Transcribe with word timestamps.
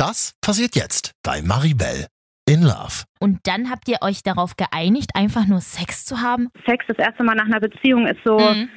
Das 0.00 0.34
passiert 0.40 0.76
jetzt 0.76 1.12
bei 1.22 1.42
Maribel 1.42 2.06
in 2.48 2.62
Love. 2.62 3.04
Und 3.20 3.40
dann 3.44 3.68
habt 3.70 3.86
ihr 3.86 3.98
euch 4.00 4.22
darauf 4.22 4.56
geeinigt, 4.56 5.10
einfach 5.14 5.46
nur 5.46 5.60
Sex 5.60 6.06
zu 6.06 6.22
haben? 6.22 6.48
Sex 6.66 6.86
das 6.88 6.96
erste 6.96 7.22
Mal 7.22 7.34
nach 7.34 7.44
einer 7.44 7.60
Beziehung 7.60 8.06
ist 8.06 8.20
so 8.24 8.38
Mhm. 8.38 8.70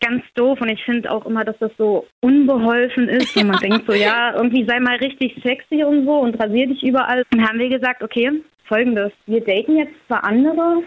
ganz 0.00 0.24
doof 0.34 0.58
und 0.62 0.70
ich 0.70 0.82
finde 0.82 1.10
auch 1.10 1.26
immer, 1.26 1.44
dass 1.44 1.58
das 1.58 1.72
so 1.76 2.06
unbeholfen 2.22 3.10
ist 3.10 3.36
und 3.36 3.48
man 3.48 3.58
denkt 3.60 3.84
so, 3.86 3.92
ja, 3.92 4.34
irgendwie 4.34 4.64
sei 4.66 4.80
mal 4.80 4.96
richtig 4.96 5.38
sexy 5.44 5.84
und 5.84 6.06
so 6.06 6.20
und 6.20 6.42
rasier 6.42 6.66
dich 6.66 6.82
überall. 6.82 7.18
Und 7.30 7.38
dann 7.38 7.46
haben 7.50 7.58
wir 7.58 7.68
gesagt, 7.68 8.02
okay, 8.02 8.30
folgendes, 8.66 9.12
wir 9.26 9.44
daten 9.44 9.76
jetzt 9.76 9.92
zwar 10.06 10.24
andere, 10.24 10.82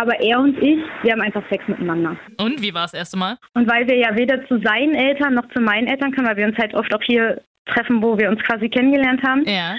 aber 0.00 0.18
er 0.18 0.40
und 0.40 0.56
ich, 0.62 0.78
wir 1.02 1.12
haben 1.12 1.20
einfach 1.20 1.46
Sex 1.50 1.62
miteinander. 1.68 2.16
Und 2.40 2.62
wie 2.62 2.72
war 2.72 2.84
das 2.84 2.94
erste 2.94 3.18
Mal? 3.18 3.36
Und 3.52 3.70
weil 3.70 3.86
wir 3.86 3.98
ja 3.98 4.16
weder 4.16 4.46
zu 4.48 4.58
seinen 4.62 4.94
Eltern 4.94 5.34
noch 5.34 5.46
zu 5.54 5.60
meinen 5.60 5.88
Eltern 5.88 6.12
können, 6.12 6.26
weil 6.26 6.38
wir 6.38 6.46
uns 6.46 6.56
halt 6.56 6.72
oft 6.74 6.94
auch 6.94 7.02
hier 7.02 7.42
treffen, 7.66 8.02
wo 8.02 8.16
wir 8.18 8.28
uns 8.28 8.42
quasi 8.42 8.68
kennengelernt 8.68 9.22
haben, 9.22 9.44
Ja. 9.46 9.76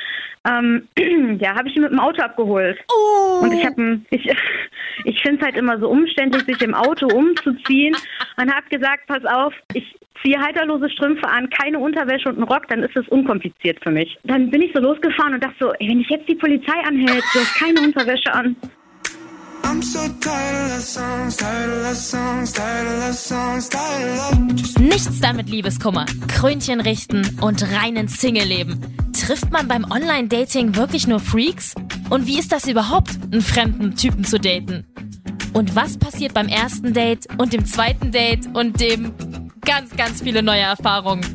ähm, 0.47 0.87
ja, 1.39 1.55
habe 1.55 1.67
ich 1.69 1.75
ihn 1.75 1.81
mit 1.83 1.91
dem 1.91 1.99
Auto 1.99 2.21
abgeholt. 2.21 2.77
Oh. 2.91 3.43
Und 3.43 3.53
ich 3.53 3.65
habe 3.65 3.99
ich, 4.11 4.25
ich 5.05 5.21
finde 5.21 5.39
es 5.39 5.45
halt 5.45 5.57
immer 5.57 5.79
so 5.79 5.89
umständlich, 5.89 6.43
sich 6.45 6.61
im 6.61 6.73
Auto 6.73 7.07
umzuziehen 7.07 7.95
und 8.37 8.53
habe 8.53 8.67
gesagt, 8.69 9.07
pass 9.07 9.25
auf, 9.25 9.53
ich 9.73 9.95
ziehe 10.23 10.39
halterlose 10.39 10.89
Strümpfe 10.89 11.27
an, 11.27 11.49
keine 11.51 11.77
Unterwäsche 11.79 12.27
und 12.29 12.35
einen 12.37 12.43
Rock, 12.47 12.67
dann 12.69 12.81
ist 12.83 12.95
es 12.97 13.07
unkompliziert 13.09 13.77
für 13.83 13.91
mich. 13.91 14.17
Dann 14.23 14.49
bin 14.49 14.61
ich 14.63 14.71
so 14.73 14.81
losgefahren 14.81 15.35
und 15.35 15.43
dachte 15.43 15.55
so, 15.59 15.73
ey, 15.73 15.89
wenn 15.89 16.01
ich 16.01 16.09
jetzt 16.09 16.27
die 16.27 16.35
Polizei 16.35 16.79
anhält, 16.85 17.23
du 17.33 17.39
hast 17.39 17.59
keine 17.59 17.79
Unterwäsche 17.81 18.33
an. 18.33 18.55
I'm 19.67 19.81
so 19.81 19.99
tired 20.21 20.77
of 20.77 20.81
songs, 20.81 21.35
tired 21.35 21.91
of 21.91 21.97
songs, 21.97 22.53
tired 22.53 23.09
of 23.09 23.15
songs, 23.15 23.67
tired 23.67 24.17
of 24.17 24.79
Nichts 24.79 25.19
damit 25.19 25.49
Liebeskummer, 25.49 26.05
Krönchen 26.29 26.79
richten 26.79 27.37
und 27.41 27.61
reinen 27.73 28.07
Single-Leben. 28.07 28.79
Trifft 29.11 29.51
man 29.51 29.67
beim 29.67 29.83
Online-Dating 29.91 30.77
wirklich 30.77 31.05
nur 31.05 31.19
Freaks? 31.19 31.75
Und 32.09 32.27
wie 32.27 32.39
ist 32.39 32.53
das 32.53 32.65
überhaupt, 32.65 33.11
einen 33.29 33.41
fremden 33.41 33.93
Typen 33.97 34.23
zu 34.23 34.39
daten? 34.39 34.85
Und 35.51 35.75
was 35.75 35.97
passiert 35.97 36.33
beim 36.33 36.47
ersten 36.47 36.93
Date 36.93 37.27
und 37.37 37.51
dem 37.51 37.65
zweiten 37.65 38.13
Date 38.13 38.47
und 38.53 38.79
dem 38.79 39.11
ganz, 39.65 39.93
ganz 39.97 40.21
viele 40.21 40.43
neue 40.43 40.61
Erfahrungen? 40.61 41.25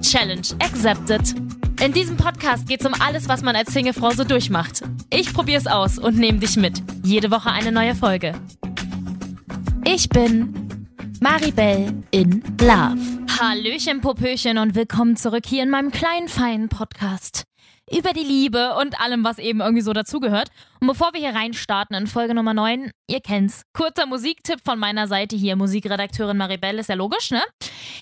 Challenge 0.00 0.46
accepted. 0.60 1.34
In 1.80 1.92
diesem 1.92 2.16
Podcast 2.16 2.68
geht's 2.68 2.86
um 2.86 2.94
alles, 2.94 3.28
was 3.28 3.42
man 3.42 3.56
als 3.56 3.72
Singlefrau 3.72 4.10
so 4.10 4.24
durchmacht. 4.24 4.82
Ich 5.10 5.32
probier's 5.32 5.66
aus 5.66 5.98
und 5.98 6.16
nehme 6.16 6.38
dich 6.38 6.56
mit. 6.56 6.82
Jede 7.02 7.30
Woche 7.30 7.50
eine 7.50 7.72
neue 7.72 7.94
Folge. 7.94 8.34
Ich 9.84 10.08
bin 10.08 10.86
Maribel 11.20 12.04
in 12.12 12.42
Love. 12.60 12.98
Hallöchen, 13.40 14.00
Popöchen 14.00 14.58
und 14.58 14.74
willkommen 14.74 15.16
zurück 15.16 15.44
hier 15.46 15.62
in 15.62 15.70
meinem 15.70 15.90
kleinen, 15.90 16.28
feinen 16.28 16.68
Podcast. 16.68 17.44
Über 17.90 18.12
die 18.12 18.22
Liebe 18.22 18.74
und 18.76 19.00
allem, 19.00 19.24
was 19.24 19.38
eben 19.38 19.60
irgendwie 19.60 19.82
so 19.82 19.92
dazugehört. 19.92 20.48
Und 20.80 20.86
bevor 20.86 21.12
wir 21.12 21.20
hier 21.20 21.34
reinstarten 21.34 21.96
in 21.96 22.06
Folge 22.06 22.34
Nummer 22.34 22.54
9, 22.54 22.92
ihr 23.08 23.20
kennt's. 23.20 23.62
Kurzer 23.72 24.06
Musiktipp 24.06 24.60
von 24.64 24.78
meiner 24.78 25.08
Seite 25.08 25.34
hier, 25.34 25.56
Musikredakteurin 25.56 26.36
Maribel, 26.36 26.78
ist 26.78 26.88
ja 26.88 26.94
logisch, 26.94 27.32
ne? 27.32 27.42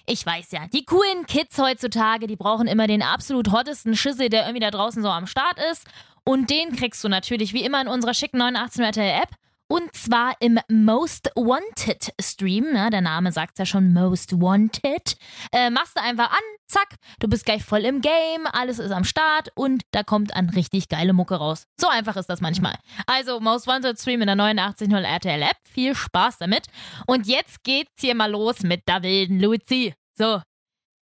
Ich 0.06 0.24
weiß 0.24 0.50
ja, 0.52 0.66
die 0.68 0.84
coolen 0.84 1.26
Kids 1.26 1.56
heutzutage, 1.58 2.26
die 2.26 2.36
brauchen 2.36 2.66
immer 2.66 2.86
den 2.86 3.02
absolut 3.02 3.50
hottesten 3.52 3.96
Schissel, 3.96 4.28
der 4.28 4.42
irgendwie 4.42 4.60
da 4.60 4.70
draußen 4.70 5.02
so 5.02 5.08
am 5.08 5.26
Start 5.26 5.58
ist. 5.70 5.86
Und 6.24 6.50
den 6.50 6.76
kriegst 6.76 7.02
du 7.02 7.08
natürlich 7.08 7.54
wie 7.54 7.64
immer 7.64 7.80
in 7.80 7.88
unserer 7.88 8.14
schicken 8.14 8.38
918 8.38 8.84
RTL 8.84 9.22
App. 9.22 9.30
Und 9.70 9.94
zwar 9.94 10.34
im 10.40 10.58
Most 10.68 11.30
Wanted 11.36 12.12
Stream. 12.20 12.72
Ne? 12.72 12.90
Der 12.90 13.02
Name 13.02 13.30
sagt 13.30 13.56
ja 13.60 13.64
schon 13.64 13.92
Most 13.92 14.32
Wanted. 14.32 15.16
Äh, 15.52 15.70
machst 15.70 15.96
du 15.96 16.02
einfach 16.02 16.32
an, 16.32 16.42
zack, 16.66 16.96
du 17.20 17.28
bist 17.28 17.44
gleich 17.44 17.62
voll 17.62 17.84
im 17.84 18.00
Game, 18.00 18.48
alles 18.50 18.80
ist 18.80 18.90
am 18.90 19.04
Start 19.04 19.50
und 19.54 19.82
da 19.92 20.02
kommt 20.02 20.34
an 20.34 20.50
richtig 20.50 20.88
geile 20.88 21.12
Mucke 21.12 21.36
raus. 21.36 21.68
So 21.80 21.86
einfach 21.86 22.16
ist 22.16 22.26
das 22.26 22.40
manchmal. 22.40 22.74
Also 23.06 23.38
Most 23.38 23.68
Wanted 23.68 23.96
Stream 24.00 24.22
in 24.22 24.26
der 24.26 24.36
89.0 24.36 25.04
RTL 25.04 25.42
App. 25.42 25.56
Viel 25.72 25.94
Spaß 25.94 26.38
damit. 26.38 26.66
Und 27.06 27.28
jetzt 27.28 27.62
geht's 27.62 27.92
hier 28.00 28.16
mal 28.16 28.28
los 28.28 28.64
mit 28.64 28.88
der 28.88 29.04
wilden 29.04 29.38
Luzi. 29.38 29.94
So. 30.18 30.42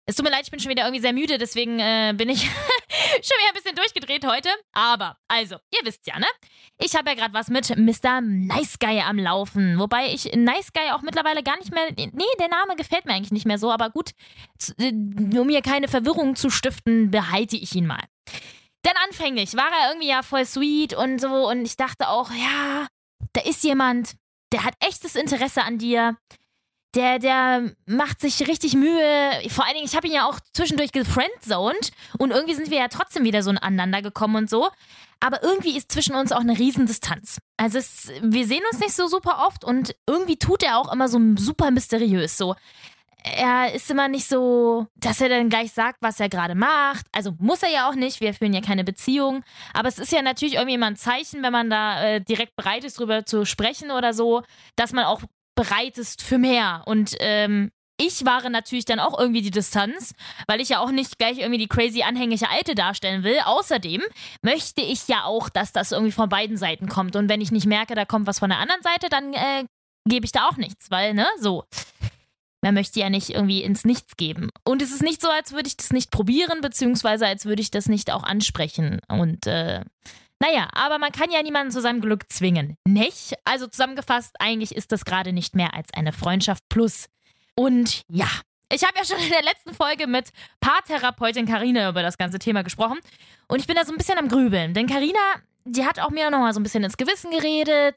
Es 0.04 0.16
tut 0.16 0.24
mir 0.24 0.30
leid, 0.30 0.42
ich 0.44 0.50
bin 0.50 0.60
schon 0.60 0.70
wieder 0.70 0.84
irgendwie 0.84 1.00
sehr 1.00 1.12
müde, 1.14 1.38
deswegen 1.38 1.78
äh, 1.80 2.14
bin 2.14 2.28
ich 2.28 2.50
schon 3.22 3.38
wieder 3.38 3.48
ein 3.48 3.54
bisschen 3.54 3.74
durchgedreht 3.76 4.26
heute. 4.26 4.48
Aber, 4.72 5.16
also, 5.28 5.56
ihr 5.72 5.80
wisst 5.84 6.06
ja, 6.06 6.18
ne? 6.18 6.26
Ich 6.78 6.94
habe 6.94 7.10
ja 7.10 7.16
gerade 7.16 7.34
was 7.34 7.48
mit 7.48 7.68
Mr. 7.76 8.20
Nice 8.20 8.78
Guy 8.78 9.00
am 9.00 9.18
Laufen. 9.18 9.78
Wobei 9.78 10.12
ich 10.12 10.24
Nice 10.34 10.72
Guy 10.72 10.90
auch 10.92 11.02
mittlerweile 11.02 11.42
gar 11.42 11.56
nicht 11.58 11.72
mehr. 11.72 11.90
Nee, 11.96 12.24
der 12.38 12.48
Name 12.48 12.76
gefällt 12.76 13.04
mir 13.04 13.14
eigentlich 13.14 13.32
nicht 13.32 13.46
mehr 13.46 13.58
so, 13.58 13.70
aber 13.70 13.90
gut, 13.90 14.10
äh, 14.78 14.92
um 14.92 15.48
hier 15.48 15.62
keine 15.62 15.88
Verwirrung 15.88 16.36
zu 16.36 16.50
stiften, 16.50 17.10
behalte 17.10 17.56
ich 17.56 17.74
ihn 17.74 17.86
mal. 17.86 18.04
Denn 18.84 18.92
anfänglich 19.06 19.56
war 19.56 19.70
er 19.70 19.90
irgendwie 19.90 20.08
ja 20.08 20.22
voll 20.22 20.44
sweet 20.44 20.94
und 20.94 21.20
so 21.20 21.48
und 21.48 21.64
ich 21.64 21.76
dachte 21.76 22.08
auch, 22.08 22.30
ja, 22.30 22.86
da 23.32 23.40
ist 23.42 23.64
jemand, 23.64 24.14
der 24.52 24.64
hat 24.64 24.74
echtes 24.80 25.16
Interesse 25.16 25.62
an 25.62 25.78
dir. 25.78 26.16
Der, 26.94 27.18
der 27.18 27.72
macht 27.86 28.20
sich 28.20 28.48
richtig 28.48 28.74
Mühe. 28.74 29.30
Vor 29.50 29.64
allen 29.64 29.74
Dingen, 29.74 29.86
ich 29.86 29.94
habe 29.94 30.06
ihn 30.06 30.14
ja 30.14 30.26
auch 30.26 30.40
zwischendurch 30.54 30.92
gefriendzoned 30.92 31.90
und 32.18 32.30
irgendwie 32.30 32.54
sind 32.54 32.70
wir 32.70 32.78
ja 32.78 32.88
trotzdem 32.88 33.24
wieder 33.24 33.42
so 33.42 33.50
aneinander 33.50 34.00
gekommen 34.00 34.36
und 34.36 34.50
so. 34.50 34.68
Aber 35.20 35.42
irgendwie 35.42 35.76
ist 35.76 35.92
zwischen 35.92 36.14
uns 36.14 36.32
auch 36.32 36.40
eine 36.40 36.58
Riesendistanz. 36.58 37.38
Also 37.56 37.78
es, 37.78 38.10
wir 38.22 38.46
sehen 38.46 38.62
uns 38.70 38.80
nicht 38.80 38.94
so 38.94 39.06
super 39.08 39.44
oft 39.46 39.64
und 39.64 39.94
irgendwie 40.06 40.36
tut 40.36 40.62
er 40.62 40.78
auch 40.78 40.92
immer 40.92 41.08
so 41.08 41.18
super 41.36 41.70
mysteriös. 41.70 42.36
So, 42.38 42.54
er 43.24 43.74
ist 43.74 43.90
immer 43.90 44.08
nicht 44.08 44.28
so, 44.28 44.86
dass 44.94 45.20
er 45.20 45.28
dann 45.28 45.48
gleich 45.48 45.72
sagt, 45.72 45.98
was 46.00 46.20
er 46.20 46.28
gerade 46.28 46.54
macht. 46.54 47.06
Also 47.12 47.34
muss 47.38 47.62
er 47.62 47.70
ja 47.70 47.88
auch 47.88 47.94
nicht. 47.94 48.20
Wir 48.20 48.32
führen 48.32 48.52
ja 48.52 48.60
keine 48.60 48.84
Beziehung. 48.84 49.42
Aber 49.74 49.88
es 49.88 49.98
ist 49.98 50.12
ja 50.12 50.22
natürlich 50.22 50.54
irgendwie 50.54 50.74
immer 50.74 50.86
ein 50.86 50.96
Zeichen, 50.96 51.42
wenn 51.42 51.52
man 51.52 51.68
da 51.68 52.02
äh, 52.02 52.20
direkt 52.20 52.56
bereit 52.56 52.84
ist, 52.84 52.98
drüber 52.98 53.26
zu 53.26 53.44
sprechen 53.44 53.90
oder 53.90 54.14
so, 54.14 54.42
dass 54.76 54.92
man 54.92 55.04
auch 55.04 55.22
bereit 55.58 55.98
ist 55.98 56.22
für 56.22 56.38
mehr. 56.38 56.82
Und 56.86 57.14
ähm, 57.20 57.70
ich 58.00 58.24
wahre 58.24 58.48
natürlich 58.48 58.84
dann 58.84 59.00
auch 59.00 59.18
irgendwie 59.18 59.42
die 59.42 59.50
Distanz, 59.50 60.14
weil 60.46 60.60
ich 60.60 60.68
ja 60.68 60.78
auch 60.78 60.92
nicht 60.92 61.18
gleich 61.18 61.38
irgendwie 61.38 61.58
die 61.58 61.66
crazy 61.66 62.02
anhängliche 62.02 62.48
Alte 62.48 62.74
darstellen 62.74 63.24
will. 63.24 63.38
Außerdem 63.44 64.02
möchte 64.42 64.82
ich 64.82 65.08
ja 65.08 65.24
auch, 65.24 65.48
dass 65.48 65.72
das 65.72 65.90
irgendwie 65.90 66.12
von 66.12 66.28
beiden 66.28 66.56
Seiten 66.56 66.88
kommt. 66.88 67.16
Und 67.16 67.28
wenn 67.28 67.40
ich 67.40 67.50
nicht 67.50 67.66
merke, 67.66 67.96
da 67.96 68.04
kommt 68.04 68.26
was 68.26 68.38
von 68.38 68.50
der 68.50 68.60
anderen 68.60 68.82
Seite, 68.82 69.08
dann 69.08 69.34
äh, 69.34 69.64
gebe 70.08 70.24
ich 70.24 70.32
da 70.32 70.46
auch 70.48 70.56
nichts, 70.56 70.90
weil, 70.90 71.14
ne, 71.14 71.26
so. 71.40 71.64
Man 72.60 72.74
möchte 72.74 72.98
ja 72.98 73.08
nicht 73.08 73.30
irgendwie 73.30 73.62
ins 73.62 73.84
Nichts 73.84 74.16
geben. 74.16 74.50
Und 74.64 74.82
es 74.82 74.90
ist 74.90 75.02
nicht 75.02 75.22
so, 75.22 75.28
als 75.28 75.52
würde 75.52 75.68
ich 75.68 75.76
das 75.76 75.92
nicht 75.92 76.10
probieren, 76.10 76.60
beziehungsweise 76.60 77.24
als 77.24 77.44
würde 77.44 77.62
ich 77.62 77.70
das 77.70 77.88
nicht 77.88 78.10
auch 78.10 78.24
ansprechen. 78.24 79.00
Und 79.06 79.46
äh, 79.46 79.84
naja, 80.40 80.68
aber 80.72 80.98
man 80.98 81.12
kann 81.12 81.30
ja 81.30 81.42
niemanden 81.42 81.72
zu 81.72 81.80
seinem 81.80 82.00
Glück 82.00 82.30
zwingen. 82.30 82.76
Nicht? 82.86 83.34
Also 83.44 83.66
zusammengefasst, 83.66 84.36
eigentlich 84.38 84.74
ist 84.74 84.92
das 84.92 85.04
gerade 85.04 85.32
nicht 85.32 85.54
mehr 85.54 85.74
als 85.74 85.92
eine 85.92 86.12
Freundschaft 86.12 86.62
plus. 86.68 87.06
Und 87.56 88.02
ja, 88.08 88.28
ich 88.72 88.82
habe 88.84 88.94
ja 88.96 89.04
schon 89.04 89.18
in 89.18 89.30
der 89.30 89.42
letzten 89.42 89.74
Folge 89.74 90.06
mit 90.06 90.30
Paartherapeutin 90.60 91.46
Karina 91.46 91.88
über 91.88 92.02
das 92.02 92.18
ganze 92.18 92.38
Thema 92.38 92.62
gesprochen. 92.62 92.98
Und 93.48 93.60
ich 93.60 93.66
bin 93.66 93.76
da 93.76 93.84
so 93.84 93.92
ein 93.92 93.98
bisschen 93.98 94.18
am 94.18 94.28
Grübeln. 94.28 94.74
Denn 94.74 94.86
Karina, 94.86 95.18
die 95.64 95.84
hat 95.84 96.00
auch 96.00 96.10
mir 96.10 96.30
noch 96.30 96.38
mal 96.38 96.52
so 96.52 96.60
ein 96.60 96.62
bisschen 96.62 96.84
ins 96.84 96.96
Gewissen 96.96 97.30
geredet. 97.30 97.96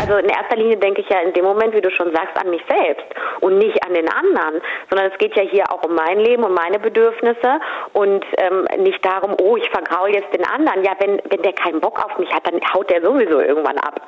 Also 0.00 0.16
in 0.16 0.28
erster 0.28 0.56
Linie 0.56 0.76
denke 0.76 1.02
ich 1.02 1.08
ja 1.08 1.20
in 1.20 1.32
dem 1.32 1.44
Moment, 1.44 1.74
wie 1.74 1.80
du 1.80 1.90
schon 1.90 2.12
sagst, 2.12 2.36
an 2.36 2.50
mich 2.50 2.62
selbst 2.68 3.04
und 3.40 3.58
nicht 3.58 3.84
an 3.86 3.94
den 3.94 4.08
anderen, 4.08 4.60
sondern 4.90 5.10
es 5.10 5.18
geht 5.18 5.36
ja 5.36 5.42
hier 5.42 5.70
auch 5.72 5.84
um 5.84 5.94
mein 5.94 6.18
Leben 6.18 6.42
und 6.42 6.54
meine 6.54 6.78
Bedürfnisse 6.78 7.60
und 7.92 8.24
ähm, 8.38 8.66
nicht 8.82 9.04
darum, 9.04 9.36
oh, 9.40 9.56
ich 9.56 9.68
vergraul 9.70 10.10
jetzt 10.10 10.34
den 10.34 10.44
anderen. 10.46 10.84
Ja, 10.84 10.92
wenn, 10.98 11.20
wenn 11.30 11.42
der 11.42 11.52
keinen 11.52 11.80
Bock 11.80 12.04
auf 12.04 12.18
mich 12.18 12.32
hat, 12.32 12.46
dann 12.46 12.60
haut 12.74 12.90
der 12.90 13.02
sowieso 13.02 13.40
irgendwann 13.40 13.78
ab. 13.78 14.00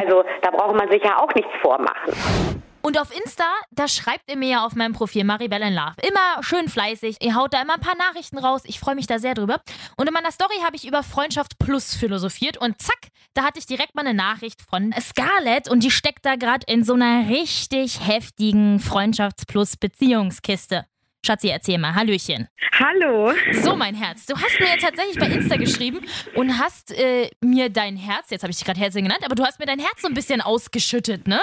Also 0.00 0.24
da 0.42 0.50
braucht 0.50 0.76
man 0.76 0.90
sich 0.90 1.02
ja 1.02 1.18
auch 1.18 1.34
nichts 1.34 1.52
vormachen. 1.60 2.62
Und 2.82 2.98
auf 2.98 3.16
Insta, 3.16 3.44
da 3.70 3.86
schreibt 3.86 4.28
ihr 4.28 4.36
mir 4.36 4.48
ja 4.48 4.66
auf 4.66 4.74
meinem 4.74 4.92
Profil 4.92 5.22
Maribel 5.22 5.60
in 5.62 5.72
Love. 5.72 5.94
Immer 6.02 6.42
schön 6.42 6.68
fleißig. 6.68 7.18
Ihr 7.20 7.36
haut 7.36 7.54
da 7.54 7.62
immer 7.62 7.74
ein 7.74 7.80
paar 7.80 7.96
Nachrichten 7.96 8.38
raus. 8.38 8.62
Ich 8.64 8.80
freue 8.80 8.96
mich 8.96 9.06
da 9.06 9.20
sehr 9.20 9.34
drüber. 9.34 9.60
Und 9.96 10.08
in 10.08 10.12
meiner 10.12 10.32
Story 10.32 10.56
habe 10.64 10.74
ich 10.74 10.86
über 10.86 11.04
Freundschaft 11.04 11.58
Plus 11.60 11.94
philosophiert. 11.94 12.56
Und 12.56 12.82
zack, 12.82 13.08
da 13.34 13.44
hatte 13.44 13.60
ich 13.60 13.66
direkt 13.66 13.94
mal 13.94 14.04
eine 14.04 14.14
Nachricht 14.14 14.62
von 14.62 14.92
Scarlett. 15.00 15.70
Und 15.70 15.84
die 15.84 15.92
steckt 15.92 16.26
da 16.26 16.34
gerade 16.34 16.66
in 16.66 16.82
so 16.82 16.94
einer 16.94 17.28
richtig 17.28 18.04
heftigen 18.04 18.80
Freundschafts 18.80 19.46
Plus 19.46 19.76
Beziehungskiste. 19.76 20.84
Schatzi, 21.24 21.50
erzähl 21.50 21.78
mal. 21.78 21.94
Hallöchen. 21.94 22.48
Hallo. 22.80 23.32
So, 23.52 23.76
mein 23.76 23.94
Herz. 23.94 24.26
Du 24.26 24.34
hast 24.34 24.58
mir 24.58 24.66
jetzt 24.66 24.82
tatsächlich 24.82 25.16
bei 25.20 25.26
Insta 25.26 25.56
geschrieben 25.56 26.00
und 26.34 26.58
hast 26.58 26.90
äh, 26.90 27.30
mir 27.40 27.70
dein 27.70 27.96
Herz, 27.96 28.30
jetzt 28.30 28.42
habe 28.42 28.50
ich 28.50 28.56
dich 28.56 28.66
gerade 28.66 28.80
Herzchen 28.80 29.04
genannt, 29.04 29.22
aber 29.24 29.36
du 29.36 29.44
hast 29.44 29.60
mir 29.60 29.66
dein 29.66 29.78
Herz 29.78 30.02
so 30.02 30.08
ein 30.08 30.14
bisschen 30.14 30.40
ausgeschüttet, 30.40 31.28
ne? 31.28 31.40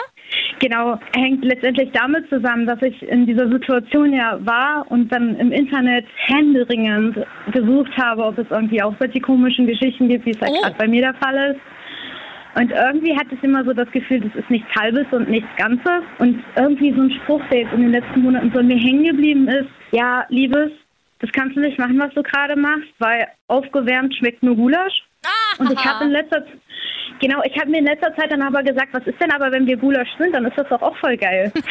Genau, 0.59 0.99
hängt 1.15 1.43
letztendlich 1.45 1.89
damit 1.93 2.27
zusammen, 2.29 2.65
dass 2.65 2.81
ich 2.81 3.01
in 3.03 3.25
dieser 3.25 3.49
Situation 3.49 4.13
ja 4.13 4.37
war 4.41 4.85
und 4.89 5.09
dann 5.11 5.35
im 5.37 5.51
Internet 5.51 6.05
händeringend 6.27 7.17
gesucht 7.51 7.91
habe, 7.97 8.25
ob 8.25 8.37
es 8.37 8.47
irgendwie 8.49 8.81
auch 8.81 8.93
solche 8.99 9.21
komischen 9.21 9.67
Geschichten 9.67 10.09
gibt, 10.09 10.25
wie 10.25 10.31
es 10.31 10.41
halt 10.41 10.51
Oh. 10.51 10.61
gerade 10.61 10.75
bei 10.77 10.87
mir 10.87 11.01
der 11.01 11.13
Fall 11.13 11.51
ist. 11.55 11.61
Und 12.55 12.71
irgendwie 12.71 13.15
hatte 13.15 13.35
ich 13.35 13.43
immer 13.43 13.63
so 13.63 13.73
das 13.73 13.89
Gefühl, 13.91 14.19
das 14.19 14.35
ist 14.35 14.49
nichts 14.49 14.67
Halbes 14.77 15.05
und 15.11 15.29
nichts 15.29 15.47
Ganzes. 15.55 16.03
Und 16.17 16.43
irgendwie 16.57 16.91
so 16.93 17.01
ein 17.03 17.11
Spruch, 17.11 17.41
der 17.51 17.61
jetzt 17.61 17.73
in 17.73 17.81
den 17.81 17.91
letzten 17.91 18.21
Monaten 18.21 18.51
so 18.53 18.59
in 18.59 18.67
mir 18.67 18.77
hängen 18.77 19.05
geblieben 19.05 19.47
ist, 19.47 19.69
ja, 19.91 20.25
Liebes, 20.29 20.71
das 21.19 21.31
kannst 21.31 21.55
du 21.55 21.61
nicht 21.61 21.77
machen, 21.77 21.99
was 21.99 22.13
du 22.15 22.23
gerade 22.23 22.55
machst, 22.57 22.89
weil 22.97 23.27
aufgewärmt 23.47 24.15
schmeckt 24.15 24.43
nur 24.43 24.55
Gulasch. 24.55 25.03
Und 25.57 25.71
ich 25.71 25.85
habe 25.85 26.05
in 26.05 26.11
letzter 26.11 26.43
Genau, 27.19 27.41
ich 27.43 27.59
habe 27.59 27.69
mir 27.69 27.79
in 27.79 27.85
letzter 27.85 28.15
Zeit 28.15 28.31
dann 28.31 28.41
aber 28.41 28.63
gesagt, 28.63 28.93
was 28.93 29.05
ist 29.05 29.19
denn 29.19 29.31
aber, 29.31 29.51
wenn 29.51 29.65
wir 29.65 29.75
Gulasch 29.75 30.09
sind, 30.17 30.33
dann 30.33 30.45
ist 30.45 30.57
das 30.57 30.69
doch 30.69 30.81
auch 30.81 30.95
voll 30.97 31.17
geil. 31.17 31.51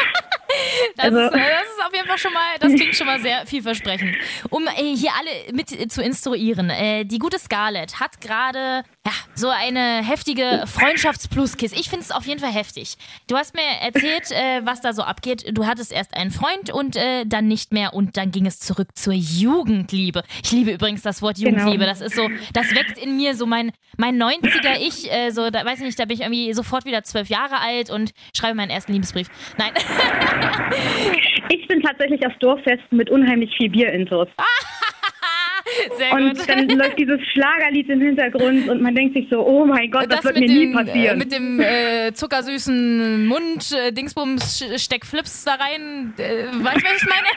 Das, 0.96 1.04
also. 1.06 1.18
ist, 1.18 1.34
äh, 1.34 1.38
das 1.38 1.68
ist 1.68 1.86
auf 1.86 1.94
jeden 1.94 2.06
Fall 2.06 2.18
schon 2.18 2.32
mal, 2.32 2.58
das 2.58 2.74
klingt 2.74 2.94
schon 2.94 3.06
mal 3.06 3.20
sehr 3.20 3.46
vielversprechend. 3.46 4.16
Um 4.50 4.66
äh, 4.66 4.96
hier 4.96 5.10
alle 5.18 5.52
mit 5.52 5.68
zu 5.92 6.02
instruieren, 6.02 6.70
äh, 6.70 7.04
die 7.04 7.18
gute 7.18 7.38
Scarlett 7.38 8.00
hat 8.00 8.20
gerade 8.20 8.82
ja, 9.06 9.12
so 9.34 9.48
eine 9.48 10.02
heftige 10.02 10.64
Freundschafts-Plus-Kiss. 10.66 11.72
Ich 11.72 11.88
finde 11.88 12.04
es 12.04 12.10
auf 12.10 12.26
jeden 12.26 12.40
Fall 12.40 12.52
heftig. 12.52 12.96
Du 13.26 13.36
hast 13.36 13.54
mir 13.54 13.62
erzählt, 13.80 14.30
äh, 14.30 14.64
was 14.64 14.80
da 14.80 14.92
so 14.92 15.02
abgeht. 15.02 15.44
Du 15.56 15.66
hattest 15.66 15.92
erst 15.92 16.14
einen 16.14 16.30
Freund 16.30 16.70
und 16.70 16.96
äh, 16.96 17.24
dann 17.24 17.46
nicht 17.46 17.72
mehr 17.72 17.94
und 17.94 18.16
dann 18.16 18.30
ging 18.30 18.46
es 18.46 18.58
zurück 18.58 18.88
zur 18.94 19.14
Jugendliebe. 19.14 20.22
Ich 20.42 20.52
liebe 20.52 20.72
übrigens 20.72 21.02
das 21.02 21.22
Wort 21.22 21.36
genau. 21.36 21.50
Jugendliebe. 21.50 21.84
Genau. 21.84 21.90
Das 21.90 22.00
ist 22.00 22.16
so, 22.16 22.28
das 22.52 22.74
weckt 22.74 22.98
in 22.98 23.16
mir 23.16 23.34
so 23.34 23.46
mein, 23.46 23.72
mein 23.96 24.20
90er-Ich, 24.20 25.10
äh, 25.10 25.30
so, 25.30 25.50
da 25.50 25.64
weiß 25.64 25.78
ich 25.78 25.84
nicht, 25.84 25.98
da 25.98 26.04
bin 26.04 26.16
ich 26.16 26.22
irgendwie 26.22 26.52
sofort 26.52 26.84
wieder 26.84 27.02
zwölf 27.04 27.28
Jahre 27.28 27.60
alt 27.60 27.90
und 27.90 28.12
schreibe 28.36 28.56
meinen 28.56 28.70
ersten 28.70 28.92
Liebesbrief. 28.92 29.28
Nein. 29.56 29.72
Ich 31.50 31.66
bin 31.66 31.80
tatsächlich 31.80 32.26
auf 32.26 32.32
Dorffesten 32.40 32.96
mit 32.96 33.08
unheimlich 33.10 33.54
viel 33.56 33.70
Bier 33.70 33.90
intus. 33.92 34.28
Sehr 35.98 36.12
und 36.12 36.36
gut. 36.36 36.48
dann 36.48 36.68
läuft 36.68 36.98
dieses 36.98 37.20
Schlagerlied 37.32 37.88
im 37.88 38.00
Hintergrund 38.00 38.68
und 38.68 38.80
man 38.80 38.94
denkt 38.94 39.14
sich 39.14 39.26
so, 39.30 39.46
oh 39.46 39.64
mein 39.64 39.90
Gott, 39.90 40.06
das, 40.10 40.20
das 40.20 40.24
wird 40.24 40.40
mir 40.40 40.46
dem, 40.46 40.70
nie 40.70 40.74
passieren. 40.74 41.16
Äh, 41.16 41.18
mit 41.18 41.32
dem 41.32 41.60
äh, 41.60 42.12
zuckersüßen 42.12 43.26
Mund, 43.26 43.72
äh, 43.72 43.92
Dingsbums, 43.92 44.64
steck 44.76 45.04
Flips 45.06 45.44
da 45.44 45.54
rein. 45.54 46.14
Äh, 46.18 46.46
weißt 46.52 46.82
du, 46.82 46.84
was 46.84 47.02
ich 47.02 47.08
meine? 47.08 47.28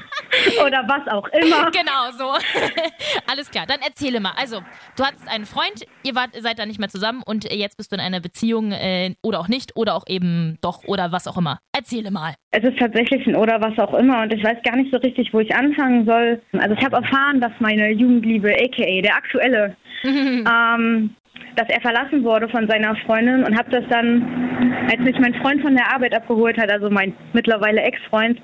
Oder 0.64 0.84
was 0.86 1.06
auch 1.12 1.28
immer. 1.28 1.70
Genau, 1.70 2.10
so. 2.16 2.24
Alles 3.30 3.50
klar, 3.50 3.66
dann 3.66 3.80
erzähle 3.80 4.20
mal. 4.20 4.32
Also, 4.36 4.60
du 4.96 5.04
hattest 5.04 5.28
einen 5.28 5.46
Freund, 5.46 5.86
ihr 6.02 6.14
wart, 6.14 6.30
seid 6.38 6.58
da 6.58 6.66
nicht 6.66 6.78
mehr 6.78 6.88
zusammen 6.88 7.22
und 7.24 7.50
jetzt 7.52 7.76
bist 7.76 7.92
du 7.92 7.96
in 7.96 8.00
einer 8.00 8.20
Beziehung 8.20 8.72
äh, 8.72 9.14
oder 9.22 9.40
auch 9.40 9.48
nicht 9.48 9.76
oder 9.76 9.94
auch 9.94 10.04
eben 10.08 10.58
doch 10.60 10.84
oder 10.84 11.12
was 11.12 11.26
auch 11.26 11.36
immer. 11.36 11.60
Erzähle 11.72 12.10
mal. 12.10 12.34
Es 12.50 12.64
ist 12.64 12.78
tatsächlich 12.78 13.26
ein 13.26 13.36
oder 13.36 13.60
was 13.60 13.78
auch 13.78 13.94
immer 13.94 14.22
und 14.22 14.32
ich 14.32 14.42
weiß 14.42 14.58
gar 14.64 14.76
nicht 14.76 14.92
so 14.92 14.98
richtig, 14.98 15.32
wo 15.32 15.40
ich 15.40 15.54
anfangen 15.54 16.06
soll. 16.06 16.40
Also, 16.52 16.74
ich 16.74 16.84
habe 16.84 16.96
erfahren, 16.96 17.40
dass 17.40 17.52
meine 17.58 17.90
Jugendliebe, 17.90 18.52
aka 18.52 19.00
der 19.02 19.16
aktuelle, 19.16 19.76
ähm, 20.04 21.14
dass 21.56 21.68
er 21.68 21.80
verlassen 21.80 22.22
wurde 22.22 22.48
von 22.48 22.68
seiner 22.68 22.94
Freundin 23.06 23.44
und 23.44 23.58
habe 23.58 23.70
das 23.70 23.84
dann, 23.88 24.86
als 24.90 25.00
mich 25.00 25.18
mein 25.18 25.34
Freund 25.34 25.62
von 25.62 25.74
der 25.74 25.92
Arbeit 25.92 26.14
abgeholt 26.14 26.58
hat, 26.58 26.70
also 26.70 26.90
mein 26.90 27.14
mittlerweile 27.32 27.80
Ex-Freund, 27.80 28.40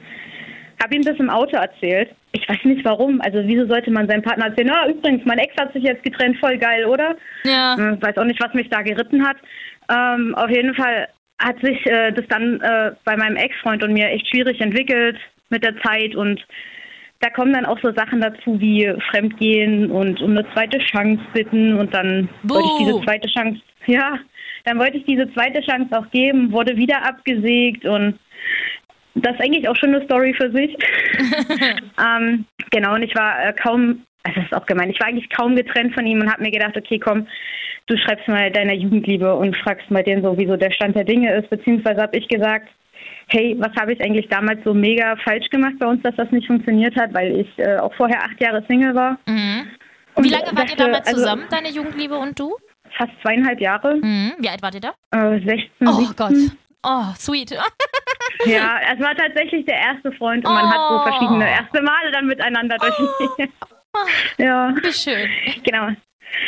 habe 0.83 0.97
ihm 0.97 1.03
das 1.03 1.19
im 1.19 1.31
Auto 1.31 1.57
erzählt. 1.57 2.11
Ich 2.33 2.49
weiß 2.49 2.65
nicht 2.65 2.85
warum. 2.85 3.21
Also 3.21 3.41
wieso 3.45 3.67
sollte 3.67 3.91
man 3.91 4.09
seinem 4.09 4.23
Partner 4.23 4.47
erzählen, 4.47 4.71
na 4.73 4.89
übrigens, 4.89 5.25
mein 5.25 5.39
Ex 5.39 5.55
hat 5.57 5.73
sich 5.73 5.83
jetzt 5.83 6.03
getrennt, 6.03 6.39
voll 6.39 6.59
geil, 6.59 6.87
oder? 6.87 7.17
Ja. 7.45 7.75
Ich 7.75 8.03
weiß 8.03 8.17
auch 8.17 8.25
nicht, 8.25 8.43
was 8.43 8.55
mich 8.55 8.69
da 8.71 8.83
geritten 8.83 9.27
hat. 9.27 9.37
Ähm, 9.91 10.35
auf 10.35 10.51
jeden 10.51 10.75
Fall 10.75 11.09
hat 11.39 11.61
sich 11.61 11.85
äh, 11.87 12.13
das 12.13 12.27
dann 12.29 12.61
äh, 12.61 12.93
bei 13.05 13.17
meinem 13.17 13.37
Ex-Freund 13.37 13.83
und 13.83 13.93
mir 13.93 14.09
echt 14.09 14.29
schwierig 14.29 14.61
entwickelt 14.61 15.19
mit 15.51 15.65
der 15.65 15.77
Zeit 15.83 16.15
und 16.15 16.45
da 17.21 17.31
kommen 17.31 17.53
dann 17.53 17.67
auch 17.67 17.79
so 17.81 17.93
Sachen 17.93 18.21
dazu 18.21 18.61
wie 18.61 18.93
Fremdgehen 19.11 19.91
und 19.91 20.21
um 20.21 20.33
eine 20.33 20.45
zweite 20.53 20.79
Chance 20.79 21.23
bitten 21.33 21.79
und 21.79 21.95
dann 21.95 22.29
Buh. 22.43 22.55
wollte 22.57 22.69
ich 22.69 22.87
diese 22.87 23.05
zweite 23.05 23.29
Chance, 23.29 23.61
ja, 23.87 24.19
dann 24.65 24.79
wollte 24.79 24.99
ich 24.99 25.05
diese 25.05 25.33
zweite 25.33 25.61
Chance 25.61 25.97
auch 25.97 26.11
geben, 26.11 26.51
wurde 26.53 26.77
wieder 26.77 27.07
abgesägt 27.07 27.85
und 27.85 28.19
das 29.15 29.35
ist 29.35 29.41
eigentlich 29.41 29.69
auch 29.69 29.77
schon 29.77 29.95
eine 29.95 30.05
Story 30.05 30.35
für 30.35 30.51
sich. 30.53 30.77
ähm, 31.99 32.45
genau, 32.71 32.95
und 32.95 33.03
ich 33.03 33.15
war 33.15 33.45
äh, 33.45 33.53
kaum, 33.53 34.03
also 34.23 34.41
das 34.41 34.45
ist 34.51 34.55
auch 34.55 34.67
gemein, 34.67 34.91
ich 34.91 35.01
war 35.01 35.09
eigentlich 35.09 35.31
kaum 35.31 35.57
getrennt 35.57 35.95
von 35.95 36.07
ihm 36.07 36.21
und 36.21 36.33
habe 36.33 36.43
mir 36.43 36.51
gedacht, 36.51 36.77
okay, 36.77 36.99
komm, 36.99 37.27
du 37.87 37.97
schreibst 37.97 38.29
mal 38.29 38.51
deiner 38.51 38.75
Jugendliebe 38.75 39.35
und 39.35 39.57
fragst 39.59 39.91
mal 39.91 40.03
den 40.03 40.23
so, 40.23 40.37
wieso 40.39 40.57
der 40.57 40.71
Stand 40.71 40.97
der 40.97 41.05
Dinge 41.05 41.35
ist. 41.35 41.51
Beziehungsweise 41.51 42.01
habe 42.01 42.17
ich 42.17 42.29
gesagt, 42.29 42.69
hey, 43.29 43.57
was 43.59 43.75
habe 43.81 43.93
ich 43.93 44.01
eigentlich 44.03 44.29
damals 44.29 44.63
so 44.65 44.75
mega 44.75 45.17
falsch 45.25 45.49
gemacht 45.51 45.75
bei 45.79 45.87
uns, 45.87 46.03
dass 46.03 46.15
das 46.17 46.31
nicht 46.31 46.47
funktioniert 46.47 46.97
hat, 46.97 47.13
weil 47.15 47.41
ich 47.41 47.59
äh, 47.59 47.79
auch 47.79 47.95
vorher 47.95 48.23
acht 48.23 48.41
Jahre 48.41 48.65
Single 48.69 48.95
war. 48.95 49.19
Mhm. 49.27 49.67
Wie 50.17 50.29
lange 50.29 50.47
wart 50.47 50.59
dachte, 50.59 50.73
ihr 50.73 50.77
damals 50.77 51.07
also 51.07 51.21
zusammen, 51.21 51.45
also, 51.45 51.57
deine 51.57 51.75
Jugendliebe 51.75 52.17
und 52.17 52.39
du? 52.39 52.55
Fast 52.97 53.13
zweieinhalb 53.23 53.61
Jahre. 53.61 53.97
Mhm. 53.97 54.33
Wie 54.39 54.49
alt 54.49 54.63
wart 54.63 54.75
ihr 54.75 54.81
da? 54.81 54.95
Äh, 55.11 55.41
16, 55.41 55.89
Oh 55.89 55.93
17. 55.93 56.17
Gott. 56.17 56.35
Oh, 56.85 57.15
sweet. 57.17 57.53
ja, 58.47 58.81
es 58.93 59.01
war 59.01 59.15
tatsächlich 59.15 59.65
der 59.67 59.77
erste 59.77 60.13
Freund 60.13 60.47
und 60.47 60.53
man 60.53 60.69
hat 60.69 60.89
so 60.89 61.11
verschiedene 61.11 61.45
oh. 61.45 61.49
erste 61.49 61.83
Male 61.83 62.11
dann 62.13 62.27
miteinander 62.27 62.77
durch. 62.79 63.49
Oh. 63.95 63.99
ja. 64.39 64.75
Wie 64.83 64.93
schön. 64.93 65.29
Genau. 65.65 65.89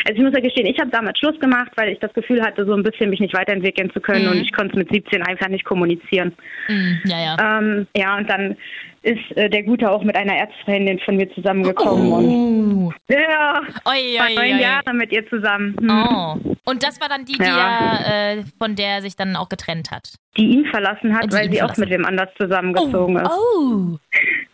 Also 0.05 0.19
ich 0.19 0.23
muss 0.23 0.35
ja 0.35 0.41
gestehen, 0.41 0.67
ich 0.67 0.79
habe 0.79 0.91
damals 0.91 1.19
Schluss 1.19 1.39
gemacht, 1.41 1.73
weil 1.77 1.91
ich 1.91 1.99
das 1.99 2.13
Gefühl 2.13 2.43
hatte, 2.43 2.65
so 2.65 2.75
ein 2.75 2.83
bisschen 2.83 3.11
mich 3.11 3.21
nicht 3.21 3.35
weiterentwickeln 3.35 3.91
zu 3.93 4.01
können 4.01 4.27
mhm. 4.27 4.33
und 4.33 4.39
ich 4.39 4.53
konnte 4.53 4.73
es 4.73 4.79
mit 4.79 4.93
17 4.93 5.23
einfach 5.23 5.49
nicht 5.49 5.65
kommunizieren. 5.65 6.35
Mhm. 6.69 7.01
Ja, 7.05 7.21
ja. 7.21 7.59
Ähm, 7.59 7.87
ja, 7.97 8.17
und 8.17 8.29
dann 8.29 8.57
ist 9.05 9.37
äh, 9.37 9.51
der 9.51 9.63
Gute 9.63 9.91
auch 9.91 10.03
mit 10.03 10.17
einer 10.17 10.37
Ärztefreundin 10.37 10.99
von 11.01 11.17
mir 11.17 11.31
zusammengekommen. 11.35 12.13
Oh. 12.13 12.17
Und, 12.17 12.95
ja, 13.09 13.61
oi, 13.85 14.19
oi, 14.19 14.35
neun 14.35 14.59
Jahre 14.59 14.95
mit 14.95 15.13
ihr 15.13 15.29
zusammen. 15.29 15.77
Hm. 15.79 15.91
Oh. 15.91 16.57
Und 16.65 16.83
das 16.83 17.01
war 17.01 17.09
dann 17.09 17.25
die, 17.25 17.35
die 17.35 17.45
ja. 17.45 18.01
er, 18.07 18.39
äh, 18.39 18.45
von 18.59 18.75
der 18.75 19.03
sich 19.03 19.17
dann 19.17 19.37
auch 19.37 19.49
getrennt 19.49 19.91
hat? 19.91 20.15
Die 20.37 20.47
ihn 20.47 20.65
verlassen 20.67 21.15
hat, 21.15 21.25
die 21.25 21.33
weil 21.33 21.51
sie 21.51 21.59
verlassen. 21.59 21.75
auch 21.75 21.77
mit 21.77 21.91
wem 21.91 22.05
anders 22.05 22.31
zusammengezogen 22.39 23.17
oh. 23.17 23.21
ist. 23.21 23.31
Oh, 23.31 23.99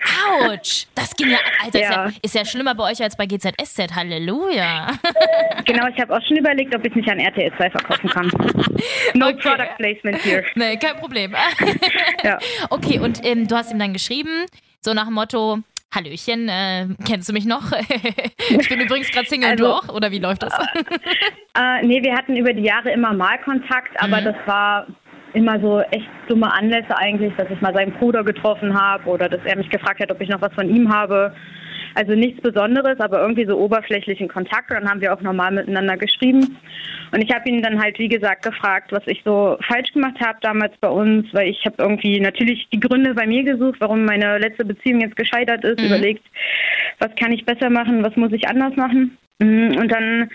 Autsch! 0.02 0.87
Das 0.94 1.14
ging 1.14 1.31
ja, 1.31 1.38
Alter, 1.62 1.79
ja. 1.79 1.88
Ist, 1.88 2.14
ja, 2.14 2.20
ist 2.23 2.35
ja 2.35 2.44
schlimmer 2.44 2.75
bei 2.75 2.91
euch 2.91 3.02
als 3.02 3.17
bei 3.17 3.26
GZSZ. 3.26 3.94
Halleluja. 3.94 4.88
Genau, 5.67 5.87
ich 5.88 6.00
habe 6.00 6.17
auch 6.17 6.23
schon 6.26 6.38
überlegt, 6.38 6.75
ob 6.75 6.85
ich 6.85 6.94
mich 6.94 7.06
an 7.08 7.19
RTL 7.19 7.52
2 7.56 7.70
verkaufen 7.70 8.08
kann. 8.08 8.31
No 9.14 9.29
okay. 9.29 9.37
Product 9.41 9.76
Placement 9.76 10.23
hier. 10.23 10.44
Nee, 10.55 10.76
kein 10.79 10.97
Problem. 10.97 11.35
ja. 12.25 12.38
Okay, 12.70 12.99
und 12.99 13.25
ähm, 13.25 13.47
du 13.47 13.56
hast 13.56 13.70
ihm 13.70 13.79
dann 13.79 13.93
geschrieben, 13.93 14.47
so 14.81 14.94
nach 14.94 15.05
dem 15.05 15.14
Motto, 15.14 15.58
Hallöchen, 15.94 16.49
äh, 16.49 16.87
kennst 17.06 17.29
du 17.29 17.32
mich 17.32 17.46
noch? 17.46 17.73
ich 18.49 18.69
bin 18.69 18.81
übrigens 18.81 19.11
gerade 19.11 19.29
Single 19.29 19.50
also, 19.50 19.64
und 19.64 19.85
du 19.85 19.91
auch, 19.91 19.94
oder 19.94 20.11
wie 20.11 20.19
läuft 20.19 20.43
das? 20.43 20.53
äh, 21.55 21.85
nee, 21.85 22.03
wir 22.03 22.17
hatten 22.17 22.37
über 22.37 22.53
die 22.53 22.62
Jahre 22.62 22.91
immer 22.91 23.12
mal 23.12 23.38
Kontakt, 23.38 24.00
aber 24.00 24.20
mhm. 24.20 24.25
das 24.25 24.37
war 24.46 24.87
immer 25.35 25.61
so 25.61 25.81
echt 25.81 26.09
dumme 26.29 26.53
Anlässe 26.53 26.97
eigentlich, 26.97 27.32
dass 27.37 27.50
ich 27.50 27.61
mal 27.61 27.75
seinen 27.75 27.93
Bruder 27.93 28.25
getroffen 28.25 28.79
habe 28.79 29.09
oder 29.09 29.29
dass 29.29 29.44
er 29.44 29.56
mich 29.56 29.71
gefragt 29.71 30.00
hat, 30.00 30.11
ob 30.11 30.21
ich 30.21 30.29
noch 30.29 30.41
was 30.41 30.53
von 30.55 30.69
ihm 30.69 30.93
habe. 30.93 31.35
Also 31.94 32.15
nichts 32.15 32.41
Besonderes, 32.41 33.00
aber 33.00 33.21
irgendwie 33.21 33.47
so 33.47 33.59
oberflächlichen 33.59 34.29
Kontakt. 34.29 34.71
Und 34.71 34.81
dann 34.81 34.88
haben 34.88 35.00
wir 35.00 35.12
auch 35.12 35.21
normal 35.21 35.50
miteinander 35.50 35.97
geschrieben. 35.97 36.56
Und 37.12 37.22
ich 37.22 37.34
habe 37.34 37.49
ihn 37.49 37.63
dann 37.63 37.82
halt, 37.82 37.99
wie 37.99 38.08
gesagt, 38.08 38.44
gefragt, 38.44 38.93
was 38.93 39.03
ich 39.06 39.22
so 39.25 39.56
falsch 39.67 39.93
gemacht 39.93 40.20
habe 40.25 40.39
damals 40.41 40.72
bei 40.81 40.89
uns, 40.89 41.27
weil 41.32 41.49
ich 41.49 41.65
habe 41.67 41.77
irgendwie 41.79 42.20
natürlich 42.20 42.69
die 42.72 42.79
Gründe 42.79 43.15
bei 43.15 43.27
mir 43.27 43.43
gesucht, 43.43 43.81
warum 43.81 44.05
meine 44.05 44.39
letzte 44.39 44.65
Beziehung 44.65 45.01
jetzt 45.01 45.17
gescheitert 45.17 45.65
ist, 45.65 45.81
mhm. 45.81 45.87
überlegt, 45.87 46.25
was 47.01 47.10
kann 47.17 47.32
ich 47.32 47.44
besser 47.44 47.70
machen, 47.70 48.05
was 48.05 48.15
muss 48.15 48.32
ich 48.32 48.46
anders 48.49 48.77
machen. 48.77 49.19
Mhm, 49.41 49.77
und 49.77 49.91
dann 49.91 50.31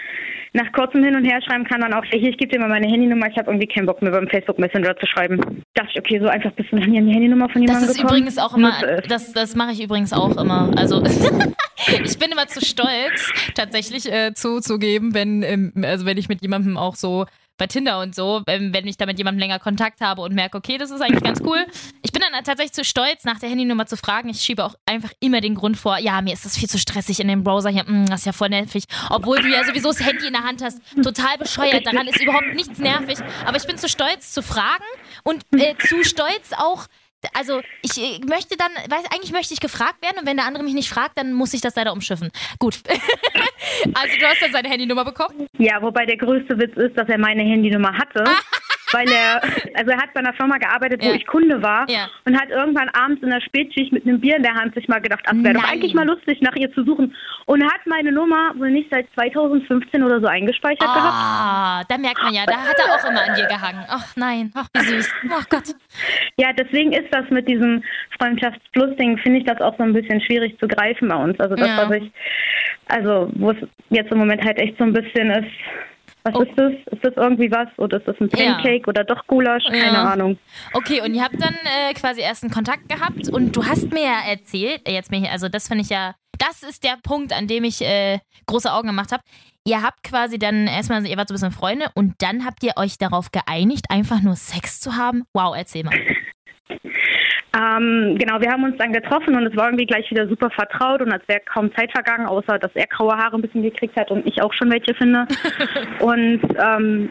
nach 0.56 0.72
kurzem 0.72 1.04
Hin 1.04 1.16
und 1.16 1.26
Her 1.26 1.42
schreiben 1.42 1.66
kann 1.66 1.82
dann 1.82 1.94
auch, 1.94 2.04
hier, 2.06 2.30
ich 2.30 2.38
gebe 2.38 2.52
dir 2.52 2.60
mal 2.60 2.70
meine 2.70 2.88
Handynummer, 2.88 3.28
ich 3.30 3.38
habe 3.38 3.52
irgendwie 3.52 3.68
keinen 3.68 3.86
Bock 3.86 4.02
mehr 4.02 4.12
beim 4.12 4.28
Facebook 4.28 4.58
Messenger 4.58 4.96
zu 4.96 5.06
schreiben. 5.06 5.64
Dachte 5.74 5.90
ich, 5.94 6.00
okay, 6.00 6.20
so 6.20 6.28
einfach 6.28 6.52
bist 6.54 6.72
du 6.72 6.78
noch 6.78 6.86
nie 6.86 6.98
an 6.98 7.08
die 7.08 7.14
Handynummer 7.14 7.50
von 7.50 7.62
jemandem 7.62 7.88
Das 7.88 7.96
ist 7.96 8.02
gekommen? 8.02 8.20
übrigens 8.20 8.38
auch 8.38 8.56
immer, 8.56 8.72
das, 9.08 9.34
das 9.34 9.56
mache 9.56 9.74
ich 9.74 9.84
übrigens 9.84 10.14
auch 10.14 10.38
immer. 10.38 10.72
Also 10.78 11.04
ich 12.04 12.18
bin 12.18 12.32
immer 12.32 12.48
zu 12.48 12.64
stolz, 12.64 13.34
tatsächlich 13.54 14.10
äh, 14.12 14.34
zuzugeben, 14.34 15.14
wenn, 15.14 15.44
ähm, 15.44 15.74
also 15.84 16.06
wenn 16.06 16.18
ich 16.18 16.30
mit 16.30 16.42
jemandem 16.42 16.78
auch 16.78 16.96
so 16.96 17.26
bei 17.58 17.68
Tinder 17.68 18.00
und 18.02 18.14
so, 18.16 18.42
wenn, 18.46 18.74
wenn 18.74 18.88
ich 18.88 18.98
da 18.98 19.06
mit 19.06 19.18
jemandem 19.18 19.40
länger 19.40 19.60
Kontakt 19.60 20.02
habe 20.02 20.22
und 20.22 20.34
merke, 20.34 20.58
okay, 20.58 20.78
das 20.78 20.92
ist 20.92 21.02
eigentlich 21.02 21.24
ganz 21.24 21.42
cool. 21.42 21.66
Ich 22.02 22.12
bin 22.12 22.22
dann 22.22 22.44
tatsächlich 22.44 22.74
zu 22.74 22.84
stolz, 22.84 23.24
nach 23.24 23.40
der 23.40 23.50
Handynummer 23.50 23.86
zu 23.86 23.98
fragen. 23.98 24.30
Ich 24.30 24.42
schiebe 24.42 24.64
auch 24.64 24.76
einfach 24.86 25.12
immer 25.20 25.42
den 25.42 25.56
Grund 25.56 25.78
vor, 25.78 25.98
ja, 25.98 26.22
mir 26.22 26.34
ist 26.34 26.46
das 26.46 26.58
viel 26.58 26.70
zu 26.70 26.78
stressig 26.78 27.20
in 27.20 27.28
dem 27.28 27.44
Browser 27.44 27.70
hier. 27.70 27.84
Mm, 27.86 28.08
das 28.08 28.22
ist 28.22 28.26
ja 28.26 28.34
voll 28.34 28.50
nervig. 28.50 28.86
Obwohl 29.10 29.42
du 29.42 29.48
ja 29.48 29.64
sowieso 29.64 29.90
das 29.90 30.06
Handy 30.06 30.28
in 30.28 30.34
der 30.34 30.44
Hand 30.44 30.62
hast. 30.62 30.82
Total 31.02 31.38
bescheuert. 31.38 31.86
Daran 31.86 32.08
ist 32.08 32.22
überhaupt 32.22 32.54
nichts 32.54 32.80
nervig. 32.80 33.18
Aber 33.46 33.58
ich 33.58 33.66
bin 33.66 33.78
zu 33.78 33.88
stolz 33.88 34.32
zu 34.34 34.42
fragen 34.42 34.84
und 35.24 35.44
äh, 35.54 35.76
zu 35.88 36.04
stolz 36.04 36.52
auch 36.58 36.88
also 37.34 37.62
ich 37.82 37.98
äh, 37.98 38.20
möchte 38.26 38.58
dann, 38.58 38.72
weiß, 38.90 39.06
eigentlich 39.14 39.32
möchte 39.32 39.54
ich 39.54 39.60
gefragt 39.60 40.02
werden 40.02 40.18
und 40.20 40.28
wenn 40.28 40.38
der 40.38 40.46
andere 40.46 40.64
mich 40.64 40.74
nicht 40.74 40.90
fragt, 40.90 41.18
dann 41.18 41.34
muss 41.34 41.54
ich 41.54 41.62
das 41.62 41.76
leider 41.76 41.94
umschiffen. 41.94 42.32
Gut. 42.60 42.80
also 42.90 44.18
du 44.20 44.26
hast 44.26 44.42
dann 44.42 44.52
seine 44.52 44.70
Handynummer 44.70 45.06
bekommen? 45.06 45.48
Ja, 45.58 45.82
wobei 45.82 46.06
der 46.06 46.18
größte 46.18 46.58
Witz 46.58 46.76
ist, 46.78 46.98
dass 46.98 47.08
er 47.10 47.18
meine 47.18 47.44
Handynummer 47.44 47.98
hatte. 47.98 48.24
weil 48.92 49.10
er, 49.12 49.42
also 49.78 49.92
er 49.92 49.98
hat 49.98 50.14
bei 50.14 50.20
einer 50.20 50.34
Firma 50.34 50.58
gearbeitet, 50.58 51.02
wo 51.04 51.10
Ja. 51.10 51.16
ich 51.16 51.26
Kunde 51.28 51.62
war 51.62 51.86
Ja. 51.90 52.08
und 52.26 52.40
hat 52.40 52.50
irgendwann 52.50 52.90
abends 52.90 53.22
in 53.24 53.30
der 53.30 53.42
Spätschicht 53.42 53.92
mit 53.92 54.06
einem 54.06 54.20
Bier 54.20 54.38
in 54.38 54.44
der 54.44 54.54
Hand 54.56 54.74
sich 54.76 54.88
mal 54.88 55.00
gedacht, 55.02 55.22
ach, 55.28 55.34
wäre 55.36 55.54
doch 55.56 55.64
eigentlich 55.72 55.94
mal 55.94 56.06
lustig, 56.06 56.40
nach 56.42 56.56
ihr 56.56 56.72
zu 56.74 56.84
suchen. 56.84 57.16
Und 57.46 57.64
hat 57.64 57.86
meine 57.86 58.12
Nummer 58.12 58.54
wohl 58.56 58.72
nicht 58.72 58.90
seit 58.92 59.08
2015 59.16 60.04
oder 60.04 60.20
so 60.20 60.28
eingespeichert 60.28 60.80
gehabt. 60.80 61.14
Ah, 61.14 61.84
da 61.88 61.98
merkt 61.98 62.22
man 62.22 62.34
ja, 62.34 62.46
da 62.46 62.58
hat 62.58 62.76
er 62.78 62.96
auch 62.96 63.10
immer 63.10 63.22
an 63.22 63.36
dir 63.36 63.46
gehangen. 63.48 63.86
Ach 63.88 64.16
nein, 64.16 64.52
ach 64.56 64.68
wie 64.76 64.80
süß. 64.86 65.14
Ach 65.32 65.50
Gott. 65.50 65.64
Ja, 66.38 66.54
deswegen 66.54 66.92
ist 66.94 67.14
das 67.14 67.30
mit 67.30 67.48
diesem 67.48 67.84
Freundschaftsplus-Ding, 68.20 69.18
finde 69.20 69.40
ich 69.40 69.46
das 69.46 69.60
auch 69.62 69.76
so 69.78 69.84
ein 69.84 69.94
bisschen 69.94 70.22
schwierig 70.22 70.58
zu 70.60 70.68
greifen 70.68 71.08
bei 71.10 71.16
uns. 71.16 71.40
Also 71.40 71.56
das, 71.56 71.68
Ja. 71.68 71.90
was 71.90 71.96
ich, 71.98 72.12
also 72.88 73.30
wo 73.36 73.52
es 73.52 73.58
jetzt 73.90 74.12
im 74.12 74.18
Moment 74.18 74.44
halt 74.44 74.58
echt 74.60 74.78
so 74.78 74.84
ein 74.84 74.94
bisschen 74.94 75.30
ist, 75.32 75.52
was 76.26 76.36
Oh. 76.36 76.42
ist 76.42 76.58
das? 76.58 76.72
Ist 76.92 77.04
das 77.06 77.14
irgendwie 77.16 77.50
was? 77.52 77.68
Oder 77.78 77.98
ist 77.98 78.08
das 78.08 78.16
ein 78.20 78.30
Ja. 78.36 78.56
Pancake 78.56 78.90
oder 78.90 79.04
doch 79.04 79.26
Gulasch? 79.28 79.64
Keine 79.66 79.86
Ja. 79.86 80.04
Ahnung. 80.12 80.38
Okay, 80.74 81.02
und 81.02 81.14
ihr 81.14 81.24
habt 81.24 81.42
dann 81.42 81.54
äh, 81.54 81.94
quasi 81.94 82.22
erst 82.22 82.44
einen 82.44 82.52
Kontakt 82.52 82.90
gehabt 82.90 83.30
und 83.30 83.56
du 83.56 83.64
hast 83.66 83.92
mir 83.94 84.04
ja 84.04 84.20
erzählt, 84.30 84.82
äh, 84.88 84.94
jetzt 84.94 85.12
mir 85.12 85.18
hier, 85.20 85.32
also 85.32 85.48
das 85.50 85.68
finde 85.68 85.84
ich 85.84 85.90
ja, 85.90 86.16
das 86.40 86.64
ist 86.64 86.84
der 86.84 86.98
Punkt, 87.04 87.32
an 87.32 87.48
dem 87.48 87.64
ich 87.64 87.82
äh, 87.82 88.20
große 88.48 88.72
Augen 88.72 88.88
gemacht 88.88 89.12
habe. 89.12 89.24
Ihr 89.68 89.82
habt 89.82 90.04
quasi 90.04 90.38
dann 90.38 90.68
erstmal, 90.68 91.06
ihr 91.08 91.18
wart 91.18 91.28
so 91.30 91.34
ein 91.34 91.38
bisschen 91.38 91.52
Freunde 91.52 91.88
und 91.96 92.16
dann 92.20 92.46
habt 92.46 92.62
ihr 92.64 92.74
euch 92.76 92.98
darauf 92.98 93.32
geeinigt, 93.32 93.86
einfach 93.90 94.22
nur 94.22 94.36
Sex 94.36 94.80
zu 94.82 94.96
haben. 94.98 95.24
Wow, 95.34 95.56
erzähl 95.56 95.84
mal. 95.84 95.96
Ähm, 97.56 98.18
genau, 98.18 98.42
wir 98.42 98.52
haben 98.52 98.64
uns 98.64 98.78
dann 98.78 98.92
getroffen 98.92 99.36
und 99.36 99.46
es 99.46 99.56
war 99.56 99.68
irgendwie 99.68 99.86
gleich 99.86 100.10
wieder 100.12 100.28
super 100.28 100.50
vertraut 100.50 101.02
und 101.02 101.12
als 101.12 101.26
wäre 101.28 101.40
kaum 101.42 101.74
Zeit 101.76 101.92
vergangen, 101.92 102.26
außer 102.26 102.60
dass 102.60 102.72
er 102.74 102.88
graue 102.88 103.16
Haare 103.16 103.38
ein 103.38 103.42
bisschen 103.42 103.64
gekriegt 103.64 103.96
hat 103.96 104.12
und 104.12 104.28
ich 104.28 104.42
auch 104.42 104.52
schon 104.54 104.72
welche 104.72 104.94
finde. 104.94 105.26
und 106.00 106.42
ähm, 106.60 107.10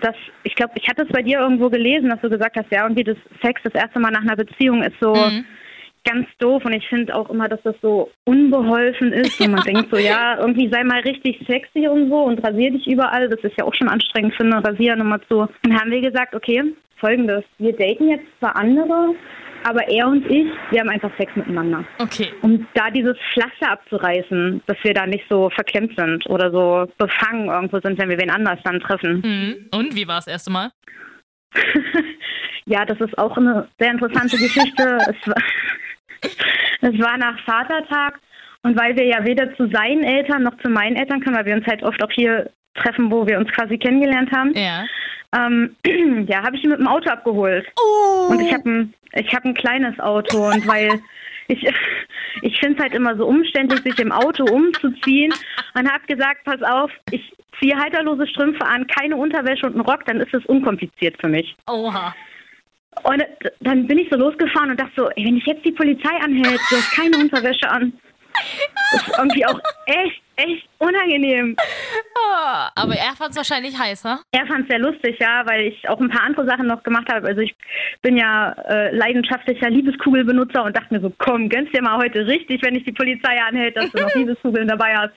das, 0.00 0.14
ich 0.42 0.54
glaube, 0.54 0.72
ich 0.76 0.88
hatte 0.88 1.02
es 1.02 1.08
bei 1.08 1.22
dir 1.22 1.40
irgendwo 1.40 1.70
gelesen, 1.70 2.10
dass 2.10 2.20
du 2.20 2.28
gesagt 2.28 2.56
hast, 2.56 2.70
ja, 2.70 2.82
irgendwie 2.82 3.04
das 3.04 3.16
Sex 3.42 3.62
das 3.62 3.74
erste 3.74 3.98
Mal 3.98 4.10
nach 4.10 4.22
einer 4.22 4.36
Beziehung 4.36 4.82
ist 4.82 4.96
so 5.00 5.14
Mhm. 5.14 5.44
ganz 6.04 6.26
doof 6.38 6.64
und 6.64 6.74
ich 6.74 6.86
finde 6.88 7.14
auch 7.14 7.30
immer, 7.30 7.48
dass 7.48 7.62
das 7.62 7.74
so 7.80 8.10
unbeholfen 8.24 9.12
ist 9.12 9.40
und 9.40 9.50
man 9.52 9.62
denkt 9.66 9.90
so, 9.90 9.96
ja, 9.96 10.38
irgendwie 10.38 10.68
sei 10.70 10.84
mal 10.84 11.00
richtig 11.00 11.42
sexy 11.48 11.88
und 11.88 12.10
so 12.10 12.24
und 12.24 12.38
rasier 12.46 12.70
dich 12.70 12.86
überall. 12.86 13.28
Das 13.28 13.40
ist 13.40 13.58
ja 13.58 13.64
auch 13.64 13.74
schon 13.74 13.88
anstrengend 13.88 14.34
für 14.34 14.44
eine 14.44 14.62
Rasiernummer 14.62 15.20
zu. 15.28 15.48
Dann 15.62 15.80
haben 15.80 15.90
wir 15.90 16.02
gesagt, 16.02 16.34
okay, 16.34 16.62
folgendes, 16.98 17.44
wir 17.58 17.72
daten 17.72 18.08
jetzt 18.08 18.26
zwar 18.38 18.56
andere, 18.56 19.14
aber 19.66 19.88
er 19.88 20.06
und 20.06 20.24
ich, 20.30 20.46
wir 20.70 20.80
haben 20.80 20.88
einfach 20.88 21.10
Sex 21.18 21.34
miteinander. 21.34 21.84
Okay. 21.98 22.32
Um 22.42 22.66
da 22.74 22.90
dieses 22.90 23.16
Pflaster 23.32 23.72
abzureißen, 23.72 24.62
dass 24.66 24.76
wir 24.82 24.94
da 24.94 25.06
nicht 25.06 25.24
so 25.28 25.50
verklemmt 25.50 25.96
sind 25.96 26.24
oder 26.28 26.50
so 26.50 26.90
befangen 26.98 27.48
irgendwo 27.48 27.80
sind, 27.80 27.98
wenn 27.98 28.08
wir 28.08 28.18
wen 28.18 28.30
anders 28.30 28.60
dann 28.64 28.80
treffen. 28.80 29.22
Mhm. 29.24 29.66
Und 29.76 29.96
wie 29.96 30.06
war 30.06 30.16
das 30.16 30.28
erste 30.28 30.50
Mal? 30.50 30.70
Ja, 32.68 32.84
das 32.84 33.00
ist 33.00 33.16
auch 33.16 33.36
eine 33.36 33.68
sehr 33.78 33.92
interessante 33.92 34.36
Geschichte. 34.36 34.98
es, 35.06 35.28
war, 35.28 35.42
es 36.80 36.98
war 37.00 37.16
nach 37.16 37.38
Vatertag 37.44 38.18
und 38.62 38.76
weil 38.76 38.96
wir 38.96 39.04
ja 39.04 39.24
weder 39.24 39.54
zu 39.56 39.70
seinen 39.70 40.02
Eltern 40.02 40.42
noch 40.42 40.58
zu 40.58 40.68
meinen 40.68 40.96
Eltern 40.96 41.20
können, 41.20 41.36
weil 41.36 41.46
wir 41.46 41.54
uns 41.54 41.66
halt 41.66 41.84
oft 41.84 42.02
auch 42.02 42.10
hier 42.10 42.50
treffen, 42.76 43.10
wo 43.10 43.26
wir 43.26 43.38
uns 43.38 43.50
quasi 43.52 43.78
kennengelernt 43.78 44.30
haben, 44.32 44.52
Ja. 44.54 44.84
ähm, 45.36 45.76
ja, 46.28 46.42
habe 46.44 46.56
ich 46.56 46.64
ihn 46.64 46.70
mit 46.70 46.78
dem 46.78 46.88
Auto 46.88 47.10
abgeholt. 47.10 47.66
Oh. 47.80 48.28
Und 48.30 48.40
ich 48.40 48.52
habe 48.52 48.68
ein, 48.68 48.94
ich 49.14 49.32
hab 49.34 49.44
ein 49.44 49.54
kleines 49.54 49.98
Auto 50.00 50.46
und 50.48 50.66
weil 50.66 51.00
ich, 51.48 51.62
ich 52.42 52.58
finde 52.58 52.76
es 52.78 52.82
halt 52.82 52.94
immer 52.94 53.16
so 53.16 53.26
umständlich, 53.26 53.80
sich 53.82 53.98
im 54.00 54.12
Auto 54.12 54.44
umzuziehen 54.44 55.32
und 55.74 55.90
habe 55.90 56.04
gesagt, 56.06 56.44
pass 56.44 56.62
auf, 56.62 56.90
ich 57.10 57.32
ziehe 57.60 57.76
halterlose 57.76 58.26
Strümpfe 58.26 58.64
an, 58.66 58.86
keine 58.86 59.16
Unterwäsche 59.16 59.66
und 59.66 59.72
einen 59.74 59.80
Rock, 59.82 60.04
dann 60.06 60.20
ist 60.20 60.34
es 60.34 60.44
unkompliziert 60.46 61.16
für 61.20 61.28
mich. 61.28 61.56
Oha. 61.68 62.14
Und 63.02 63.22
dann 63.60 63.86
bin 63.86 63.98
ich 63.98 64.08
so 64.10 64.16
losgefahren 64.16 64.70
und 64.70 64.80
dachte 64.80 64.92
so, 64.96 65.08
ey, 65.10 65.24
wenn 65.26 65.36
ich 65.36 65.44
jetzt 65.46 65.64
die 65.64 65.72
Polizei 65.72 66.16
anhält, 66.22 66.60
du 66.70 66.76
hast 66.76 66.96
keine 66.96 67.16
Unterwäsche 67.18 67.68
an. 67.68 67.92
Das 68.92 69.06
ist 69.06 69.18
irgendwie 69.18 69.46
auch 69.46 69.58
echt, 69.86 70.22
echt 70.36 70.68
unangenehm. 70.78 71.56
Aber 72.74 72.94
er 72.94 73.14
fand 73.16 73.30
es 73.30 73.36
wahrscheinlich 73.36 73.78
heiß, 73.78 74.04
ne? 74.04 74.18
Er 74.32 74.46
fand 74.46 74.62
es 74.62 74.68
sehr 74.68 74.78
lustig, 74.78 75.16
ja, 75.20 75.42
weil 75.46 75.66
ich 75.66 75.88
auch 75.88 76.00
ein 76.00 76.10
paar 76.10 76.24
andere 76.24 76.46
Sachen 76.46 76.66
noch 76.66 76.82
gemacht 76.82 77.12
habe. 77.12 77.26
Also 77.26 77.40
ich 77.40 77.54
bin 78.02 78.16
ja 78.16 78.52
äh, 78.52 78.94
leidenschaftlicher 78.94 79.70
Liebeskugelbenutzer 79.70 80.64
und 80.64 80.76
dachte 80.76 80.94
mir 80.94 81.00
so, 81.00 81.12
komm, 81.18 81.48
gönn's 81.48 81.70
dir 81.72 81.82
mal 81.82 81.98
heute 81.98 82.26
richtig, 82.26 82.62
wenn 82.62 82.76
ich 82.76 82.84
die 82.84 82.92
Polizei 82.92 83.40
anhält, 83.40 83.76
dass 83.76 83.90
du 83.90 84.02
noch 84.02 84.14
Liebeskugeln 84.14 84.68
dabei 84.68 84.96
hast. 84.96 85.14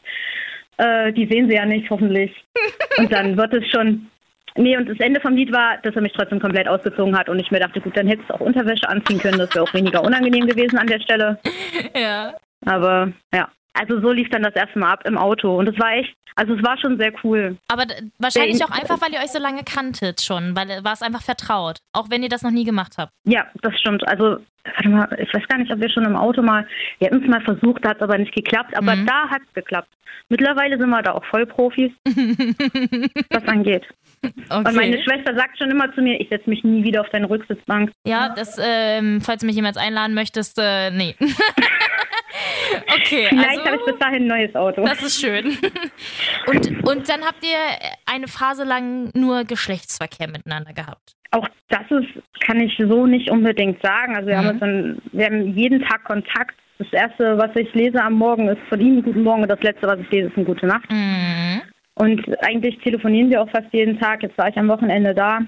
Äh, 0.78 1.14
die 1.14 1.28
sehen 1.28 1.50
sie 1.50 1.56
ja 1.56 1.66
nicht, 1.66 1.90
hoffentlich. 1.90 2.32
Und 2.98 3.12
dann 3.12 3.38
wird 3.38 3.54
es 3.54 3.68
schon. 3.70 4.10
Nee, 4.56 4.76
und 4.76 4.90
das 4.90 5.00
Ende 5.00 5.22
vom 5.22 5.36
Lied 5.36 5.54
war, 5.54 5.78
dass 5.84 5.96
er 5.96 6.02
mich 6.02 6.12
trotzdem 6.12 6.40
komplett 6.40 6.68
ausgezogen 6.68 7.18
hat 7.18 7.30
und 7.30 7.40
ich 7.40 7.50
mir 7.52 7.60
dachte, 7.60 7.80
gut, 7.80 7.96
dann 7.96 8.08
hättest 8.08 8.30
du 8.30 8.34
auch 8.34 8.40
Unterwäsche 8.42 8.90
anziehen 8.90 9.20
können, 9.20 9.38
das 9.38 9.54
wäre 9.54 9.64
auch 9.64 9.74
weniger 9.74 10.04
unangenehm 10.04 10.48
gewesen 10.48 10.78
an 10.78 10.88
der 10.88 11.00
Stelle. 11.00 11.40
Ja. 11.96 12.34
Aber 12.66 13.14
ja, 13.34 13.48
also 13.74 14.00
so 14.02 14.12
lief 14.12 14.30
dann 14.30 14.44
das 14.44 14.56
erste 14.56 14.80
Mal 14.80 14.92
ab 14.94 15.04
im 15.06 15.18
Auto 15.18 15.58
und 15.58 15.68
es 15.68 15.80
war 15.80 15.94
echt, 15.94 16.14
also 16.36 16.54
es 16.56 16.64
war 16.64 16.78
schon 16.80 16.98
sehr 16.98 17.12
cool. 17.24 17.58
Aber 17.68 17.84
wahrscheinlich 18.18 18.64
auch 18.64 18.70
einfach, 18.72 19.02
weil 19.02 19.12
ihr 19.14 19.20
euch 19.20 19.32
so 19.32 19.40
lange 19.40 19.64
kanntet 19.64 20.22
schon, 20.22 20.56
weil 20.56 20.70
äh, 20.70 20.84
war 20.84 20.94
es 20.94 21.02
einfach 21.02 21.22
vertraut. 21.22 21.80
Auch 21.94 22.10
wenn 22.10 22.24
ihr 22.24 22.30
das 22.30 22.42
noch 22.44 22.52
nie 22.52 22.64
gemacht 22.64 22.94
habt. 22.98 23.12
Ja, 23.26 23.48
das 23.62 23.78
stimmt. 23.80 24.08
Also, 24.08 24.38
warte 24.64 24.90
mal, 24.90 25.18
ich 25.22 25.34
weiß 25.34 25.48
gar 25.48 25.58
nicht, 25.58 25.72
ob 25.72 25.80
wir 25.80 25.90
schon 25.90 26.06
im 26.06 26.16
Auto 26.16 26.42
mal, 26.42 26.66
wir 27.00 27.08
hatten 27.08 27.22
es 27.24 27.30
mal 27.30 27.42
versucht, 27.42 27.84
da 27.84 27.90
hat 27.90 27.98
es 27.98 28.04
aber 28.04 28.18
nicht 28.18 28.34
geklappt, 28.34 28.76
aber 28.78 28.96
Mhm. 28.96 29.06
da 29.06 29.30
hat 29.30 29.42
es 29.48 29.54
geklappt. 29.54 29.90
Mittlerweile 30.30 30.78
sind 30.78 30.90
wir 30.90 31.02
da 31.02 31.14
auch 31.14 31.26
Vollprofis, 31.26 31.92
was 33.32 33.44
angeht. 33.48 33.84
Okay. 34.22 34.34
Und 34.68 34.76
meine 34.76 35.02
Schwester 35.02 35.34
sagt 35.36 35.58
schon 35.58 35.72
immer 35.72 35.94
zu 35.96 36.02
mir, 36.02 36.20
ich 36.22 36.30
setze 36.30 36.50
mich 36.50 36.64
nie 36.64 36.84
wieder 36.84 37.02
auf 37.02 37.10
deine 37.10 37.30
Rücksitzbank. 37.30 37.92
ja, 38.06 38.30
das, 38.36 38.58
ähm, 38.62 39.22
falls 39.22 39.42
du 39.42 39.48
mich 39.48 39.56
jemals 39.56 39.78
einladen 39.78 40.14
möchtest, 40.14 40.58
äh, 40.60 40.92
nee. 40.92 41.16
okay, 42.96 43.26
Vielleicht 43.30 43.60
habe 43.66 43.76
ich 43.76 43.82
also, 43.82 43.86
bis 43.86 44.00
dahin 44.00 44.24
ein 44.24 44.28
neues 44.28 44.56
Auto. 44.56 44.84
das 44.86 45.02
ist 45.04 45.20
schön. 45.22 45.58
Und, 46.48 46.88
und 46.88 47.10
dann 47.10 47.22
habt 47.24 47.44
ihr 47.44 47.58
eine 48.06 48.28
Phase 48.28 48.64
lang 48.64 49.10
nur 49.14 49.44
Geschlechtsverkehr 49.44 50.28
miteinander 50.28 50.74
gehabt. 50.74 51.14
Auch 51.32 51.48
das 51.70 51.82
ist, 51.90 52.08
kann 52.46 52.60
ich 52.60 52.76
so 52.78 53.06
nicht 53.06 53.30
unbedingt 53.30 53.82
sagen. 53.84 54.16
Also 54.16 54.30
wir 54.30 54.38
Mhm. 54.42 54.46
haben 54.46 54.60
dann, 54.60 55.02
wir 55.12 55.26
haben 55.26 55.56
jeden 55.58 55.82
Tag 55.84 56.04
Kontakt. 56.06 56.56
Das 56.80 56.88
erste, 56.94 57.38
was 57.38 57.52
ich 57.56 57.72
lese 57.74 58.02
am 58.02 58.14
Morgen, 58.14 58.48
ist 58.48 58.62
von 58.70 58.80
ihm 58.80 59.04
Guten 59.04 59.24
Morgen 59.24 59.44
und 59.44 59.50
das 59.50 59.62
letzte, 59.62 59.86
was 59.88 60.00
ich 60.00 60.10
lese, 60.12 60.30
ist 60.30 60.38
eine 60.38 60.46
Gute 60.46 60.66
Nacht. 60.66 60.90
Mhm. 60.90 61.62
Und 61.96 62.44
eigentlich 62.44 62.78
telefonieren 62.80 63.30
wir 63.30 63.42
auch 63.42 63.50
fast 63.52 63.68
jeden 63.74 64.00
Tag. 64.00 64.24
Jetzt 64.24 64.38
war 64.38 64.48
ich 64.50 64.58
am 64.58 64.70
Wochenende 64.70 65.14
da. 65.14 65.40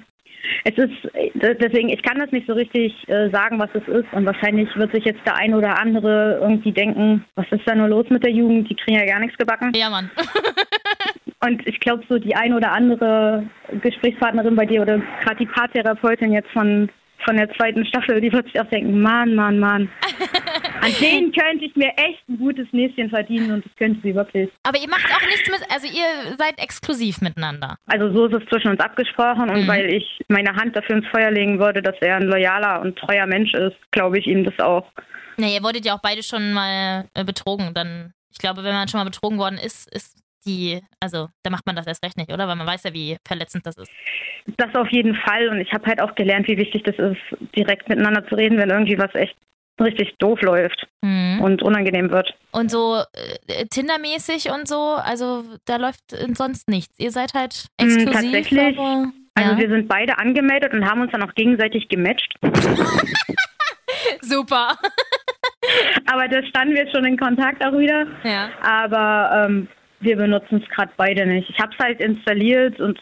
Es 0.63 0.77
ist 0.77 1.15
äh, 1.15 1.55
deswegen, 1.55 1.89
ich 1.89 2.01
kann 2.03 2.19
das 2.19 2.31
nicht 2.31 2.47
so 2.47 2.53
richtig 2.53 2.93
äh, 3.07 3.29
sagen, 3.29 3.59
was 3.59 3.69
es 3.73 3.87
ist. 3.87 4.11
Und 4.11 4.25
wahrscheinlich 4.25 4.73
wird 4.75 4.91
sich 4.91 5.05
jetzt 5.05 5.25
der 5.25 5.35
ein 5.35 5.53
oder 5.53 5.79
andere 5.79 6.39
irgendwie 6.41 6.71
denken, 6.71 7.25
was 7.35 7.45
ist 7.51 7.65
da 7.65 7.75
nur 7.75 7.87
los 7.87 8.05
mit 8.09 8.23
der 8.23 8.31
Jugend? 8.31 8.69
Die 8.69 8.75
kriegen 8.75 8.97
ja 8.97 9.05
gar 9.05 9.19
nichts 9.19 9.37
gebacken. 9.37 9.71
Ja, 9.75 9.89
Mann. 9.89 10.09
Und 11.43 11.65
ich 11.67 11.79
glaube, 11.79 12.03
so 12.07 12.19
die 12.19 12.35
ein 12.35 12.53
oder 12.53 12.71
andere 12.71 13.43
Gesprächspartnerin 13.81 14.55
bei 14.55 14.65
dir 14.65 14.83
oder 14.83 14.99
gerade 15.23 15.37
die 15.37 15.47
Paartherapeutin 15.47 16.33
jetzt 16.33 16.51
von, 16.51 16.89
von 17.25 17.35
der 17.35 17.51
zweiten 17.55 17.83
Staffel, 17.85 18.21
die 18.21 18.31
wird 18.31 18.45
sich 18.45 18.59
auch 18.59 18.69
denken, 18.69 19.01
Mann, 19.01 19.33
Mann, 19.33 19.57
Mann. 19.57 19.89
An 20.81 20.91
denen 20.99 21.31
könnte 21.31 21.65
ich 21.65 21.75
mir 21.75 21.89
echt 21.97 22.27
ein 22.27 22.37
gutes 22.37 22.67
Näschen 22.71 23.09
verdienen 23.09 23.51
und 23.51 23.65
das 23.65 23.75
könnte 23.75 23.99
sie 24.03 24.15
wirklich. 24.15 24.49
Aber 24.63 24.77
ihr 24.79 24.89
macht 24.89 25.05
auch 25.05 25.25
nichts 25.27 25.49
mit, 25.49 25.61
also 25.71 25.87
ihr 25.87 26.35
seid 26.37 26.57
exklusiv 26.59 27.21
miteinander. 27.21 27.77
Also 27.87 28.11
so 28.13 28.25
ist 28.25 28.41
es 28.43 28.49
zwischen 28.49 28.71
uns 28.71 28.79
abgesprochen 28.79 29.49
und 29.49 29.61
Mhm. 29.63 29.67
weil 29.67 29.93
ich 29.93 30.19
meine 30.27 30.55
Hand 30.55 30.75
dafür 30.75 30.97
ins 30.97 31.07
Feuer 31.07 31.31
legen 31.31 31.59
würde, 31.59 31.81
dass 31.81 31.95
er 32.01 32.15
ein 32.17 32.23
loyaler 32.23 32.81
und 32.81 32.97
treuer 32.97 33.25
Mensch 33.27 33.53
ist, 33.53 33.77
glaube 33.91 34.17
ich 34.19 34.27
ihm 34.27 34.43
das 34.43 34.57
auch. 34.59 34.85
Ja, 35.37 35.47
ihr 35.47 35.63
wurdet 35.63 35.85
ja 35.85 35.95
auch 35.95 36.01
beide 36.01 36.23
schon 36.23 36.53
mal 36.53 37.05
äh, 37.13 37.23
betrogen. 37.23 37.73
Dann, 37.73 38.13
ich 38.31 38.37
glaube, 38.37 38.63
wenn 38.63 38.73
man 38.73 38.87
schon 38.87 38.99
mal 38.99 39.05
betrogen 39.05 39.37
worden 39.37 39.57
ist, 39.63 39.91
ist 39.93 40.17
die, 40.45 40.81
also 40.99 41.27
da 41.43 41.51
macht 41.51 41.65
man 41.67 41.75
das 41.75 41.85
erst 41.85 42.03
recht 42.03 42.17
nicht, 42.17 42.31
oder? 42.31 42.47
Weil 42.47 42.55
man 42.55 42.65
weiß 42.67 42.83
ja, 42.83 42.93
wie 42.93 43.17
verletzend 43.27 43.65
das 43.65 43.77
ist. 43.77 43.91
Das 44.57 44.73
auf 44.73 44.87
jeden 44.91 45.13
Fall 45.15 45.49
und 45.49 45.59
ich 45.59 45.71
habe 45.71 45.85
halt 45.85 46.01
auch 46.01 46.15
gelernt, 46.15 46.47
wie 46.47 46.57
wichtig 46.57 46.81
das 46.83 46.95
ist, 46.97 47.21
direkt 47.55 47.87
miteinander 47.89 48.27
zu 48.27 48.33
reden, 48.35 48.57
wenn 48.57 48.71
irgendwie 48.71 48.97
was 48.97 49.13
echt 49.13 49.35
richtig 49.81 50.15
doof 50.19 50.41
läuft 50.41 50.87
Mhm. 51.03 51.41
und 51.41 51.63
unangenehm 51.63 52.11
wird. 52.11 52.33
Und 52.51 52.69
so 52.69 53.01
äh, 53.47 53.65
Tinder-mäßig 53.65 54.51
und 54.51 54.67
so, 54.67 54.79
also 55.03 55.43
da 55.65 55.77
läuft 55.77 56.01
sonst 56.37 56.67
nichts. 56.69 56.93
Ihr 56.99 57.11
seid 57.11 57.33
halt 57.33 57.65
Mm, 57.79 57.83
exklusiv. 57.85 58.13
tatsächlich. 58.13 58.77
Aber, 58.77 59.11
Also 59.35 59.51
ja. 59.53 59.57
wir 59.57 59.69
sind 59.69 59.87
beide 59.87 60.17
angemeldet 60.19 60.73
und 60.73 60.85
haben 60.89 61.01
uns 61.01 61.11
dann 61.11 61.23
auch 61.23 61.33
gegenseitig 61.33 61.87
gematcht. 61.89 62.33
Super. 64.21 64.77
Aber 66.11 66.27
da 66.27 66.43
standen 66.45 66.75
wir 66.75 66.89
schon 66.91 67.05
in 67.05 67.17
Kontakt 67.17 67.63
auch 67.65 67.77
wieder. 67.77 68.07
Ja. 68.23 68.49
Aber 68.61 69.45
ähm, 69.47 69.67
wir 69.99 70.17
benutzen 70.17 70.61
es 70.63 70.69
gerade 70.75 70.91
beide 70.97 71.25
nicht. 71.25 71.49
Ich 71.49 71.59
habe 71.59 71.73
es 71.77 71.83
halt 71.83 71.99
installiert 72.01 72.79
und 72.79 72.99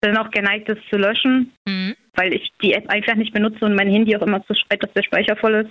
bin 0.00 0.16
auch 0.16 0.30
geneigt, 0.30 0.68
es 0.68 0.78
zu 0.90 0.96
löschen. 0.96 1.52
Mhm. 1.66 1.96
Weil 2.16 2.32
ich 2.32 2.52
die 2.62 2.72
App 2.72 2.88
einfach 2.88 3.14
nicht 3.14 3.32
benutze 3.32 3.64
und 3.64 3.74
mein 3.74 3.90
Handy 3.90 4.16
auch 4.16 4.22
immer 4.22 4.44
zu 4.46 4.54
schreit, 4.54 4.82
dass 4.82 4.92
der 4.92 5.02
Speicher 5.02 5.36
voll 5.36 5.54
ist. 5.54 5.70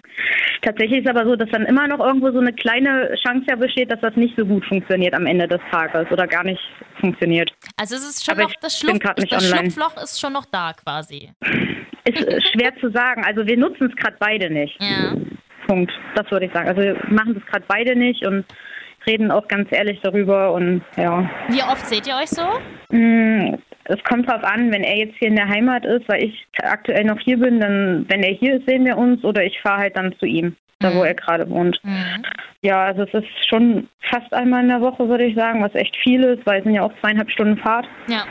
Tatsächlich 0.62 1.04
ist 1.04 1.10
aber 1.10 1.26
so, 1.26 1.36
dass 1.36 1.50
dann 1.50 1.66
immer 1.66 1.88
noch 1.88 2.00
irgendwo 2.00 2.32
so 2.32 2.40
eine 2.40 2.54
kleine 2.54 3.14
Chance 3.24 3.46
ja 3.50 3.56
besteht, 3.56 3.92
dass 3.92 4.02
das 4.02 4.16
nicht 4.16 4.36
so 4.38 4.46
gut 4.46 4.66
funktioniert 4.66 5.14
am 5.14 5.26
Ende 5.26 5.48
des 5.48 5.62
Tages 5.72 6.10
oder 6.12 6.28
gar 6.28 6.44
nicht 6.44 6.62
funktioniert. 7.00 7.52
Also 7.78 7.96
es 7.96 8.10
ist 8.10 8.26
schon 8.26 8.36
Aber 8.36 8.44
noch 8.44 8.56
das, 8.62 8.80
Schlupf, 8.80 9.00
das. 9.00 9.48
Schlupfloch 9.48 10.04
ist 10.04 10.20
schon 10.20 10.34
noch 10.34 10.46
da 10.46 10.74
quasi. 10.74 11.30
Ist 12.06 12.22
äh, 12.28 12.42
schwer 12.52 12.76
zu 12.82 12.92
sagen. 12.92 13.24
Also 13.24 13.48
wir 13.48 13.58
nutzen 13.58 13.88
es 13.90 13.96
gerade 13.96 14.18
beide 14.20 14.50
nicht. 14.50 14.76
Ja. 14.82 15.16
Punkt. 15.68 15.90
Das 16.16 16.30
würde 16.32 16.48
ich 16.48 16.52
sagen. 16.52 16.68
Also 16.68 16.82
wir 16.82 16.98
machen 17.08 17.38
es 17.38 17.46
gerade 17.50 17.64
beide 17.66 17.96
nicht 17.96 18.26
und 18.26 18.44
reden 19.08 19.32
auch 19.32 19.48
ganz 19.48 19.70
ehrlich 19.72 20.00
darüber 20.02 20.52
und 20.52 20.82
ja. 20.98 21.30
Wie 21.48 21.64
oft 21.64 21.86
seht 21.88 22.08
ihr 22.08 22.16
euch 22.16 22.30
so? 22.30 22.44
Es 23.86 24.02
kommt 24.04 24.30
drauf 24.30 24.44
an, 24.44 24.72
wenn 24.72 24.84
er 24.84 24.98
jetzt 24.98 25.16
hier 25.18 25.28
in 25.28 25.36
der 25.36 25.48
Heimat 25.48 25.86
ist, 25.86 26.08
weil 26.08 26.24
ich 26.24 26.46
aktuell 26.62 27.04
noch 27.04 27.20
hier 27.20 27.38
bin, 27.38 27.60
dann, 27.60 28.06
wenn 28.10 28.24
er 28.24 28.34
hier 28.34 28.56
ist, 28.56 28.68
sehen 28.68 28.86
wir 28.86 28.98
uns 28.98 29.24
oder 29.24 29.44
ich 29.44 29.60
fahre 29.62 29.82
halt 29.82 29.98
dann 29.98 30.16
zu 30.20 30.26
ihm, 30.26 30.56
da 30.80 30.94
wo 30.94 31.00
Mhm. 31.00 31.06
er 31.06 31.14
gerade 31.16 31.50
wohnt. 31.50 31.80
Mhm. 31.84 32.24
Ja, 32.62 32.86
also 32.86 33.04
es 33.04 33.14
ist 33.14 33.28
schon 33.50 33.90
fast 34.10 34.34
einmal 34.34 34.62
in 34.64 34.70
der 34.70 34.80
Woche, 34.82 35.08
würde 35.10 35.26
ich 35.26 35.36
sagen, 35.36 35.62
was 35.62 35.76
echt 35.76 35.96
viel 35.98 36.24
ist, 36.24 36.46
weil 36.46 36.60
es 36.60 36.64
sind 36.64 36.74
ja 36.76 36.84
auch 36.84 36.94
zweieinhalb 37.02 37.30
Stunden 37.30 37.58
Fahrt. 37.58 37.86
Ja. 38.08 38.26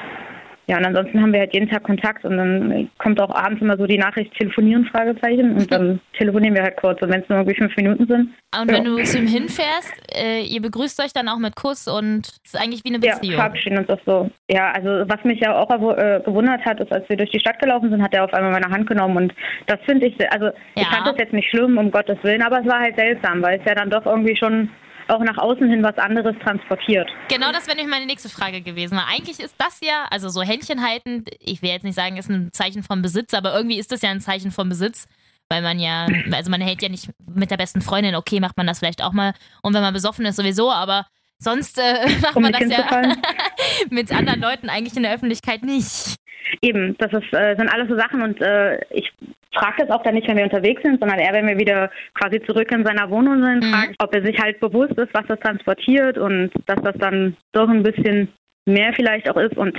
Ja, 0.69 0.79
und 0.79 0.85
ansonsten 0.87 1.21
haben 1.21 1.33
wir 1.33 1.41
halt 1.41 1.53
jeden 1.55 1.69
Tag 1.69 1.83
Kontakt 1.83 2.25
und 2.25 2.37
dann 2.37 2.89
kommt 2.99 3.21
auch 3.21 3.35
abends 3.35 3.61
immer 3.61 3.77
so 3.77 3.87
die 3.87 3.99
Nachricht 3.99 4.33
telefonieren, 4.39 4.85
Fragezeichen, 4.87 5.57
und 5.57 5.73
dann 5.73 6.01
telefonieren 6.17 6.55
wir 6.55 6.63
halt 6.63 6.77
kurz. 6.77 7.03
Und 7.03 7.11
wenn 7.11 7.21
es 7.21 7.29
nur 7.29 7.39
irgendwie 7.39 7.57
fünf 7.59 7.77
Minuten 7.77 8.07
sind, 8.07 8.29
Und 8.61 8.71
wenn 8.71 8.85
du 8.85 9.03
zu 9.03 9.19
ihm 9.19 9.27
hinfährst, 9.27 9.93
äh, 10.15 10.43
ihr 10.43 10.63
begrüßt 10.63 11.01
euch 11.03 11.13
dann 11.13 11.29
auch 11.29 11.39
mit 11.39 11.57
Kuss 11.57 11.89
und 11.89 12.29
es 12.45 12.55
ist 12.55 12.57
eigentlich 12.63 12.85
wie 12.85 12.95
eine 12.95 13.05
ja, 13.05 13.15
Beziehung. 13.17 13.35
verabschieden 13.35 13.79
uns 13.79 13.89
auch 13.91 13.99
so. 14.07 14.31
Ja, 14.49 14.71
also 14.71 14.89
was 15.09 15.25
mich 15.25 15.41
ja 15.41 15.57
auch 15.57 15.69
äh, 15.99 16.21
gewundert 16.25 16.65
hat, 16.65 16.79
ist, 16.79 16.93
als 16.93 17.09
wir 17.09 17.17
durch 17.17 17.31
die 17.31 17.41
Stadt 17.41 17.59
gelaufen 17.59 17.91
sind, 17.91 18.01
hat 18.01 18.15
er 18.15 18.25
auf 18.25 18.33
einmal 18.33 18.53
meine 18.53 18.71
Hand 18.71 18.87
genommen 18.87 19.17
und 19.17 19.35
das 19.67 19.81
finde 19.85 20.07
ich, 20.07 20.33
also 20.33 20.51
ich 20.77 20.83
Ja. 20.83 20.89
fand 20.91 21.09
das 21.09 21.17
jetzt 21.19 21.33
nicht 21.33 21.51
schlimm, 21.51 21.77
um 21.77 21.91
Gottes 21.91 22.19
Willen, 22.23 22.43
aber 22.43 22.61
es 22.61 22.67
war 22.67 22.79
halt 22.79 22.97
seltsam, 22.97 23.43
weil 23.43 23.59
es 23.59 23.65
ja 23.67 23.75
dann 23.75 23.91
doch 23.91 24.07
irgendwie 24.07 24.37
schon 24.37 24.69
auch 25.09 25.21
nach 25.21 25.39
außen 25.39 25.69
hin 25.69 25.83
was 25.83 25.97
anderes 25.99 26.35
transportiert. 26.43 27.09
Genau 27.29 27.53
das 27.53 27.67
wäre 27.67 27.77
nämlich 27.77 27.93
meine 27.93 28.07
nächste 28.07 28.29
Frage 28.29 28.63
gewesen. 28.63 28.99
Eigentlich 28.99 29.41
ist 29.41 29.55
das 29.59 29.81
ja, 29.83 30.07
also 30.11 30.29
so 30.29 30.43
Händchen 30.43 30.83
halten, 30.83 31.25
ich 31.41 31.63
will 31.63 31.71
jetzt 31.71 31.85
nicht 31.85 31.95
sagen, 31.95 32.17
ist 32.17 32.31
ein 32.31 32.53
Zeichen 32.53 32.83
von 32.83 33.03
Besitz, 33.03 33.35
aber 33.35 33.55
irgendwie 33.55 33.79
ist 33.79 33.93
das 33.93 34.03
ja 34.03 34.11
ein 34.11 34.21
Zeichen 34.21 34.51
von 34.51 34.69
Besitz. 34.69 35.09
Weil 35.49 35.61
man 35.61 35.79
ja, 35.79 36.07
also 36.31 36.51
man 36.51 36.63
hält 36.63 36.81
ja 36.81 36.89
nicht 36.89 37.11
mit 37.27 37.51
der 37.51 37.59
besten 37.59 37.83
Freundin, 37.83 38.15
okay, 38.15 38.41
macht 38.41 38.57
man 38.57 38.67
das 38.67 38.79
vielleicht 38.79 39.03
auch 39.03 39.13
mal. 39.13 39.35
Und 39.61 39.75
wenn 39.75 39.83
man 39.83 39.93
besoffen 39.93 40.25
ist, 40.25 40.37
sowieso, 40.37 40.73
aber 40.73 41.07
sonst 41.43 41.79
äh, 41.79 42.09
macht 42.23 42.37
Um 42.37 42.43
man 42.43 42.53
das 42.53 42.69
ja 42.69 43.03
mit 43.91 44.13
anderen 44.13 44.41
Leuten 44.41 44.69
eigentlich 44.69 44.97
in 44.97 45.03
der 45.03 45.15
Öffentlichkeit 45.15 45.63
nicht. 45.63 46.17
Eben, 46.61 46.97
das 46.99 47.13
ist, 47.13 47.33
äh, 47.33 47.57
sind 47.57 47.73
alles 47.73 47.89
so 47.89 47.97
Sachen 47.97 48.23
und 48.23 48.41
äh, 48.41 48.79
ich 48.91 49.11
frage 49.55 49.87
das 49.87 49.91
auch 49.91 50.03
dann 50.03 50.15
nicht, 50.15 50.29
wenn 50.29 50.37
wir 50.37 50.45
unterwegs 50.45 50.83
sind, 50.83 51.01
sondern 51.01 51.19
eher, 51.19 51.33
wenn 51.33 51.47
wir 51.47 51.59
wieder 51.59 51.91
quasi 52.15 52.43
zurück 52.43 52.71
in 52.73 52.85
seiner 52.85 53.11
Wohnung 53.11 53.43
sind, 53.43 53.65
Mhm. 53.65 53.73
frage 53.73 53.91
ich, 53.93 53.97
ob 54.03 54.15
er 54.15 54.25
sich 54.25 54.39
halt 54.39 54.61
bewusst 54.61 54.93
ist, 54.99 55.13
was 55.15 55.27
das 55.29 55.41
transportiert 55.41 56.19
und 56.19 56.51
dass 56.67 56.81
das 56.83 56.95
dann 56.99 57.37
doch 57.53 57.69
ein 57.69 57.83
bisschen 57.83 58.29
mehr 58.67 58.93
vielleicht 58.95 59.29
auch 59.29 59.37
ist 59.37 59.57
und 59.57 59.77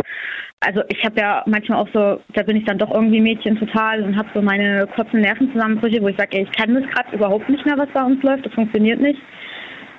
also 0.60 0.82
ich 0.88 1.04
habe 1.06 1.20
ja 1.20 1.44
manchmal 1.46 1.80
auch 1.80 1.88
so, 1.94 2.22
da 2.34 2.44
bin 2.44 2.58
ich 2.58 2.66
dann 2.66 2.78
doch 2.78 2.92
irgendwie 2.92 3.22
Mädchen 3.22 3.58
total 3.58 4.02
und 4.04 4.16
habe 4.18 4.30
so 4.34 4.42
meine 4.42 4.88
kurzen 4.96 5.22
Nervenzusammenbrüche, 5.22 6.02
wo 6.02 6.08
ich 6.08 6.18
sage, 6.18 6.40
ich 6.40 6.52
kann 6.52 6.74
das 6.74 6.90
gerade 6.92 7.16
überhaupt 7.16 7.50
nicht 7.50 7.66
mehr, 7.66 7.78
was 7.78 7.90
bei 7.94 8.04
uns 8.04 8.22
läuft, 8.24 8.46
das 8.46 8.54
funktioniert 8.54 9.00
nicht, 9.02 9.20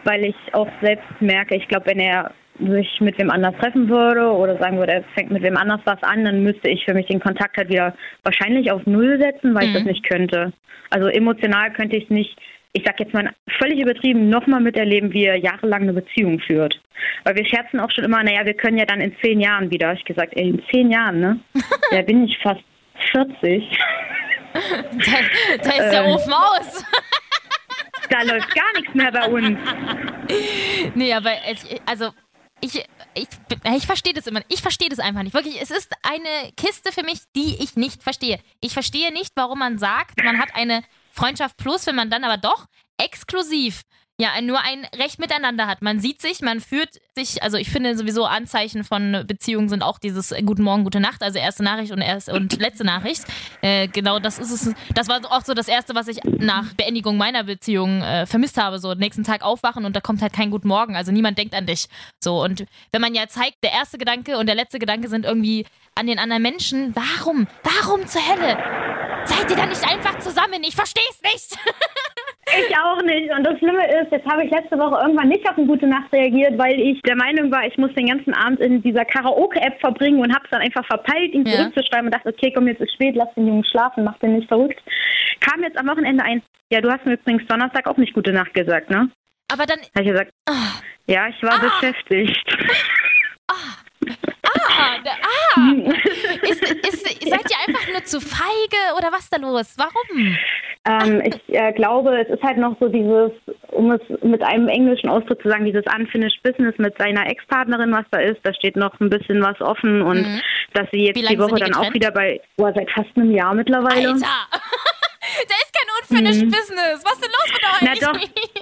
weil 0.05 0.25
ich 0.25 0.37
auch 0.53 0.69
selbst 0.83 1.07
merke, 1.21 1.57
ich 1.57 1.69
glaube, 1.69 1.87
wenn 1.87 2.01
er 2.01 2.31
sich 2.61 3.01
mit 3.01 3.19
wem 3.19 3.31
anders 3.31 3.55
treffen 3.61 3.89
würde 3.89 4.31
oder 4.31 4.57
sagen 4.59 4.79
würde, 4.79 4.93
er 4.93 5.05
fängt 5.17 5.31
mit 5.33 5.43
wem 5.43 5.57
anders 5.57 5.81
was 5.85 6.01
an, 6.05 6.25
dann 6.25 6.43
müsste 6.45 6.69
ich 6.69 6.85
für 6.85 6.95
mich 6.95 7.07
den 7.07 7.19
Kontakt 7.21 7.57
halt 7.57 7.69
wieder 7.69 7.95
wahrscheinlich 8.23 8.71
auf 8.71 8.87
Null 8.87 9.19
setzen, 9.21 9.55
weil 9.55 9.65
ich 9.65 9.71
Mhm. 9.71 9.75
das 9.75 9.85
nicht 9.85 10.09
könnte. 10.09 10.53
Also 10.91 11.09
emotional 11.09 11.73
könnte 11.73 11.97
ich 11.97 12.09
nicht, 12.11 12.37
ich 12.73 12.85
sag 12.87 13.01
jetzt 13.01 13.13
mal 13.13 13.31
völlig 13.61 13.81
übertrieben, 13.81 14.29
nochmal 14.29 14.61
miterleben, 14.61 15.13
wie 15.13 15.25
er 15.25 15.37
jahrelang 15.37 15.83
eine 15.83 15.93
Beziehung 15.95 16.39
führt. 16.39 16.81
Weil 17.25 17.35
wir 17.35 17.45
scherzen 17.45 17.81
auch 17.81 17.91
schon 17.91 18.05
immer, 18.05 18.23
naja, 18.23 18.45
wir 18.47 18.55
können 18.55 18.79
ja 18.79 18.85
dann 18.87 19.01
in 19.01 19.17
zehn 19.21 19.41
Jahren 19.41 19.71
wieder. 19.73 19.93
Ich 19.93 20.05
gesagt, 20.05 20.33
ey, 20.37 20.51
in 20.51 20.63
zehn 20.73 20.91
Jahren, 20.93 21.19
ne? 21.21 21.41
Da 21.91 22.03
bin 22.03 22.25
ich 22.25 22.39
fast 22.39 22.61
40. 23.11 23.65
Da, 24.53 24.61
da 25.63 25.71
ist 25.71 25.93
der 25.93 26.05
Ähm. 26.05 26.13
Ofen 26.15 26.33
aus. 26.33 26.85
Da 28.11 28.23
läuft 28.23 28.55
gar 28.55 28.73
nichts 28.75 28.95
mehr 28.95 29.13
bei 29.13 29.29
uns. 29.29 29.59
Nee, 30.95 31.13
aber 31.13 31.33
es, 31.47 31.67
also 31.87 32.13
ich, 32.61 32.83
ich, 33.15 33.29
ich 33.77 33.87
verstehe 33.87 34.15
das 34.15 34.27
immer. 34.27 34.41
Ich 34.49 34.63
verstehe 34.63 34.89
das 34.89 34.99
einfach 34.99 35.23
nicht. 35.23 35.35
Wirklich, 35.35 35.61
es 35.61 35.71
ist 35.71 35.93
eine 36.03 36.53
Kiste 36.57 36.93
für 36.93 37.03
mich, 37.03 37.21
die 37.37 37.57
ich 37.63 37.77
nicht 37.77 38.03
verstehe. 38.03 38.41
Ich 38.61 38.73
verstehe 38.73 39.13
nicht, 39.13 39.33
warum 39.35 39.59
man 39.59 39.79
sagt, 39.79 40.23
man 40.23 40.39
hat 40.39 40.55
eine 40.55 40.83
Freundschaft 41.13 41.57
plus, 41.57 41.87
wenn 41.87 41.97
man 41.97 42.11
dann 42.11 42.25
aber 42.25 42.39
doch 42.39 42.67
exklusiv 42.97 43.83
ja 44.21 44.41
nur 44.41 44.61
ein 44.61 44.87
Recht 44.97 45.19
miteinander 45.19 45.67
hat. 45.67 45.83
Man 45.83 45.99
sieht 45.99 46.23
sich, 46.23 46.41
man 46.41 46.61
führt 46.61 47.01
sich, 47.17 47.43
also 47.43 47.57
ich 47.57 47.69
finde 47.69 47.97
sowieso 47.97 48.25
Anzeichen 48.25 48.85
von 48.85 49.25
Beziehungen 49.27 49.69
sind 49.69 49.83
auch 49.83 49.99
dieses 49.99 50.31
äh, 50.31 50.43
Guten 50.43 50.63
Morgen, 50.63 50.85
gute 50.85 51.01
Nacht, 51.01 51.23
also 51.23 51.39
erste 51.39 51.65
Nachricht 51.65 51.91
und 51.93 52.01
erst 52.01 52.29
und 52.29 52.61
letzte 52.61 52.85
Nachricht. 52.85 53.25
Äh, 53.61 53.89
genau, 53.89 54.21
das 54.21 54.39
ist 54.39 54.53
es. 54.53 54.73
Das 54.95 55.09
war 55.09 55.21
auch 55.31 55.45
so 55.45 55.55
das 55.55 55.67
erste, 55.67 55.95
was 55.97 56.07
ich 56.07 56.19
nach 56.25 56.73
Beendigung 56.75 57.17
meiner 57.17 57.45
Beziehung 57.45 58.03
äh, 58.03 58.27
vermisst 58.27 58.57
habe. 58.57 58.79
So 58.79 58.95
nächsten 58.95 59.25
Tag 59.25 59.43
aufwachen 59.43 59.85
und 59.85 59.97
da 59.97 60.01
kommt 60.01 60.23
halt 60.23 60.33
kein 60.33 60.51
Guten 60.51 60.69
Morgen. 60.69 60.95
Also 60.95 61.11
niemand 61.11 61.37
denkt 61.37 61.55
an 61.55 61.67
dich. 61.67 61.87
So 62.23 62.43
und 62.43 62.67
wenn 62.93 63.01
man 63.01 63.15
ja 63.15 63.27
zeigt, 63.27 63.65
der 63.65 63.73
erste 63.73 63.99
Gedanke 63.99 64.39
und 64.39 64.47
der 64.47 64.55
letzte 64.55 64.79
Gedanke 64.79 65.09
sind 65.09 65.25
irgendwie 65.25 65.67
an 65.97 66.07
den 66.07 66.21
anderen 66.21 66.43
Menschen. 66.43 66.95
Warum? 66.95 67.49
Warum 67.63 68.07
zur 68.07 68.23
Hölle? 68.23 68.59
Seid 69.27 69.51
ihr 69.51 69.57
da 69.57 69.67
nicht 69.67 69.83
einfach 69.83 70.19
zusammen? 70.21 70.63
Ich 70.63 70.77
verstehe 70.77 71.03
es 71.11 71.33
nicht. 71.33 71.59
Ich 72.47 72.77
auch 72.79 73.03
nicht. 73.03 73.31
Und 73.33 73.45
das 73.45 73.59
Schlimme 73.59 73.85
ist, 74.01 74.13
jetzt 74.13 74.27
habe 74.31 74.45
ich 74.45 74.51
letzte 74.51 74.79
Woche 74.79 75.01
irgendwann 75.03 75.29
nicht 75.29 75.49
auf 75.49 75.57
eine 75.57 75.67
gute 75.67 75.87
Nacht 75.87 76.13
reagiert, 76.13 76.57
weil 76.59 76.79
ich 76.79 77.01
der 77.03 77.17
Meinung 77.17 77.51
war, 77.51 77.67
ich 77.67 77.77
muss 77.79 77.93
den 77.95 78.07
ganzen 78.09 78.33
Abend 78.35 78.61
in 78.61 78.83
dieser 78.83 79.05
Karaoke-App 79.05 79.81
verbringen 79.81 80.21
und 80.21 80.33
habe 80.35 80.45
es 80.45 80.51
dann 80.51 80.61
einfach 80.61 80.85
verpeilt, 80.87 81.33
ihm 81.33 81.45
Ja. 81.47 81.57
zurückzuschreiben 81.57 82.07
und 82.07 82.15
dachte, 82.15 82.29
okay, 82.29 82.53
komm, 82.55 82.69
jetzt 82.69 82.81
ist 82.81 82.93
spät, 82.95 83.17
lass 83.17 83.33
den 83.35 83.47
Jungen 83.47 83.65
schlafen, 83.65 84.05
mach 84.05 84.19
den 84.19 84.35
nicht 84.37 84.49
verrückt. 84.49 84.81
Kam 85.41 85.63
jetzt 85.63 85.79
am 85.79 85.89
Wochenende 85.89 86.23
ein, 86.25 86.43
ja, 86.71 86.81
du 86.81 86.91
hast 86.91 87.05
mir 87.07 87.15
übrigens 87.15 87.47
Donnerstag 87.49 87.87
auch 87.89 87.97
nicht 87.97 88.13
gute 88.15 88.33
Nacht 88.33 88.53
gesagt, 88.55 88.91
ne? 88.91 89.11
Aber 89.53 89.67
dann, 89.67 89.79
Habe 89.95 90.05
ich 90.05 90.11
gesagt, 90.11 90.31
ah, 90.49 90.81
ja, 91.07 91.29
ich 91.29 91.43
war 91.43 91.59
beschäftigt. 91.61 92.57
ah, 93.49 93.55
da- 94.01 94.34
ah. 95.11 95.61
Ist, 96.43 96.63
ist, 96.89 97.05
seid 97.07 97.25
ihr 97.51 97.57
einfach 97.75 97.89
nur 97.93 98.05
zu 98.05 98.21
feige 98.21 98.97
oder 98.99 99.13
was 99.13 99.29
da 99.31 99.39
los? 99.39 99.77
Warum? 99.77 100.37
Ähm, 100.87 101.23
ich 101.25 101.55
äh, 101.55 101.73
glaube, 101.73 102.21
es 102.21 102.29
ist 102.29 102.43
halt 102.43 102.59
noch 102.59 102.77
so 102.79 102.89
dieses, 102.89 103.31
um 103.71 103.91
es 103.93 104.01
mit 104.23 104.43
einem 104.43 104.69
englischen 104.69 105.09
Ausdruck 105.09 105.41
zu 105.43 105.49
sagen, 105.49 105.65
dieses 105.65 105.85
unfinished 105.97 106.43
business 106.43 106.75
mit 106.79 106.97
seiner 106.99 107.27
Ex-Partnerin, 107.27 107.91
was 107.93 108.05
da 108.11 108.19
ist. 108.19 108.41
Da 108.43 108.53
steht 108.53 108.77
noch 108.77 108.99
ein 109.01 109.09
bisschen 109.11 109.43
was 109.43 109.59
offen 109.61 110.03
und 110.03 110.19
Mhm. 110.23 110.41
dass 110.75 110.87
sie 110.93 111.07
jetzt 111.07 111.17
die 111.17 111.39
Woche 111.39 111.55
die 111.57 111.61
dann 111.63 111.75
auch 111.75 111.93
wieder 111.95 112.11
bei, 112.11 112.41
boah, 112.57 112.73
seit 112.75 112.91
fast 112.91 113.09
einem 113.17 113.31
Jahr 113.31 113.55
mittlerweile. 113.55 114.09
Alter! 114.11 114.21
da 115.49 115.55
ist 115.63 115.73
kein 115.73 116.19
unfinished 116.27 116.51
business. 116.51 117.03
Was 117.05 117.15
ist 117.15 117.25
denn 117.25 117.33
los 117.33 117.53
mit 117.53 117.63
Na 117.83 117.93
euch? 117.93 118.01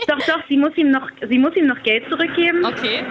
doch, 0.06 0.16
doch, 0.18 0.26
doch, 0.26 0.42
sie 0.48 0.56
muss 0.56 0.76
ihm 0.76 0.90
noch, 0.92 1.08
sie 1.28 1.38
muss 1.38 1.56
ihm 1.56 1.66
noch 1.66 1.82
Geld 1.82 2.08
zurückgeben 2.08 2.64
Okay. 2.64 3.02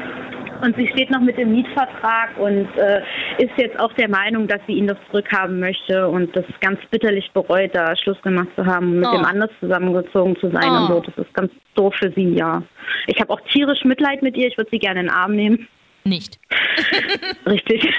Und 0.61 0.75
sie 0.77 0.87
steht 0.87 1.09
noch 1.11 1.21
mit 1.21 1.37
dem 1.37 1.51
Mietvertrag 1.51 2.37
und 2.37 2.67
äh, 2.77 3.01
ist 3.39 3.51
jetzt 3.57 3.79
auch 3.79 3.91
der 3.93 4.09
Meinung, 4.09 4.47
dass 4.47 4.59
sie 4.67 4.73
ihn 4.73 4.87
doch 4.87 4.97
zurückhaben 5.09 5.59
möchte 5.59 6.07
und 6.07 6.35
das 6.35 6.45
ganz 6.61 6.79
bitterlich 6.89 7.29
bereut, 7.33 7.71
da 7.73 7.95
Schluss 7.95 8.21
gemacht 8.21 8.47
zu 8.55 8.65
haben 8.65 8.87
und 8.91 8.99
mit 8.99 9.07
Oh. 9.09 9.15
dem 9.17 9.25
anders 9.25 9.49
zusammengezogen 9.59 10.35
zu 10.39 10.49
sein 10.51 10.69
Oh. 10.69 10.75
und 10.77 10.87
so. 10.87 10.99
Das 11.01 11.25
ist 11.25 11.33
ganz 11.33 11.51
doof 11.75 11.93
für 11.99 12.11
sie, 12.15 12.33
ja. 12.35 12.63
Ich 13.07 13.19
habe 13.19 13.31
auch 13.33 13.41
tierisch 13.51 13.83
Mitleid 13.83 14.21
mit 14.21 14.35
ihr, 14.37 14.47
ich 14.47 14.57
würde 14.57 14.69
sie 14.71 14.79
gerne 14.79 14.99
in 15.01 15.05
den 15.07 15.13
Arm 15.15 15.35
nehmen. 15.35 15.67
Nicht. 16.03 16.39
Richtig. 17.45 17.93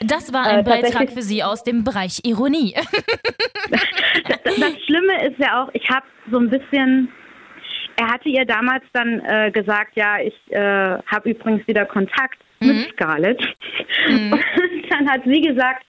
Das 0.00 0.32
war 0.32 0.44
ein 0.46 0.60
Äh, 0.60 0.62
Beitrag 0.62 1.10
für 1.10 1.22
Sie 1.22 1.42
aus 1.42 1.64
dem 1.64 1.82
Bereich 1.82 2.20
Ironie. 2.24 2.74
Das, 3.70 3.82
das 4.44 4.82
Schlimme 4.84 5.26
ist 5.26 5.38
ja 5.38 5.62
auch, 5.64 5.70
ich 5.72 5.88
habe 5.88 6.04
so 6.30 6.38
ein 6.38 6.50
bisschen, 6.50 7.08
er 7.96 8.08
hatte 8.08 8.28
ihr 8.28 8.44
damals 8.44 8.84
dann 8.92 9.20
äh, 9.24 9.50
gesagt, 9.50 9.96
ja, 9.96 10.18
ich 10.20 10.34
äh, 10.50 10.98
habe 11.06 11.30
übrigens 11.30 11.66
wieder 11.66 11.84
Kontakt 11.86 12.38
mit 12.60 12.90
Scarlett. 12.92 13.40
Und 14.08 14.40
dann 14.90 15.08
hat 15.10 15.22
sie 15.24 15.40
gesagt, 15.40 15.84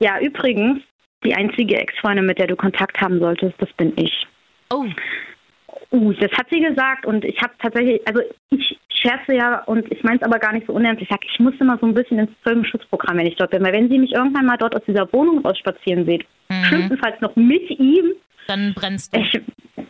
ja, 0.00 0.18
übrigens, 0.20 0.80
die 1.24 1.34
einzige 1.34 1.76
Ex-Freundin, 1.76 2.26
mit 2.26 2.38
der 2.38 2.46
du 2.46 2.56
Kontakt 2.56 3.00
haben 3.00 3.18
solltest, 3.18 3.54
das 3.58 3.72
bin 3.74 3.92
ich. 3.96 4.26
Oh, 4.70 4.84
Uh, 5.90 6.12
das 6.12 6.30
hat 6.32 6.48
sie 6.50 6.60
gesagt 6.60 7.06
und 7.06 7.24
ich 7.24 7.40
habe 7.40 7.54
tatsächlich, 7.58 8.06
also 8.06 8.20
ich 8.50 8.78
scherze 8.90 9.34
ja 9.34 9.62
und 9.64 9.90
ich 9.90 10.02
meine 10.02 10.16
es 10.16 10.22
aber 10.22 10.38
gar 10.38 10.52
nicht 10.52 10.66
so 10.66 10.74
unernst. 10.74 11.00
Ich 11.00 11.08
sage, 11.08 11.26
ich 11.30 11.38
muss 11.40 11.54
immer 11.60 11.78
so 11.78 11.86
ein 11.86 11.94
bisschen 11.94 12.18
ins 12.18 12.30
Zeugenschutzprogramm, 12.44 13.16
wenn 13.16 13.26
ich 13.26 13.36
dort 13.36 13.52
bin. 13.52 13.64
Weil 13.64 13.72
wenn 13.72 13.88
sie 13.88 13.98
mich 13.98 14.12
irgendwann 14.12 14.44
mal 14.44 14.58
dort 14.58 14.76
aus 14.76 14.84
dieser 14.86 15.10
Wohnung 15.14 15.38
rausspazieren 15.38 16.04
sieht, 16.04 16.26
Mhm. 16.50 16.64
schlimmstenfalls 16.64 17.20
noch 17.22 17.34
mit 17.36 17.70
ihm, 17.70 18.12
dann 18.48 18.74
brennst 18.74 19.14
du. 19.14 19.20
ich, 19.20 19.32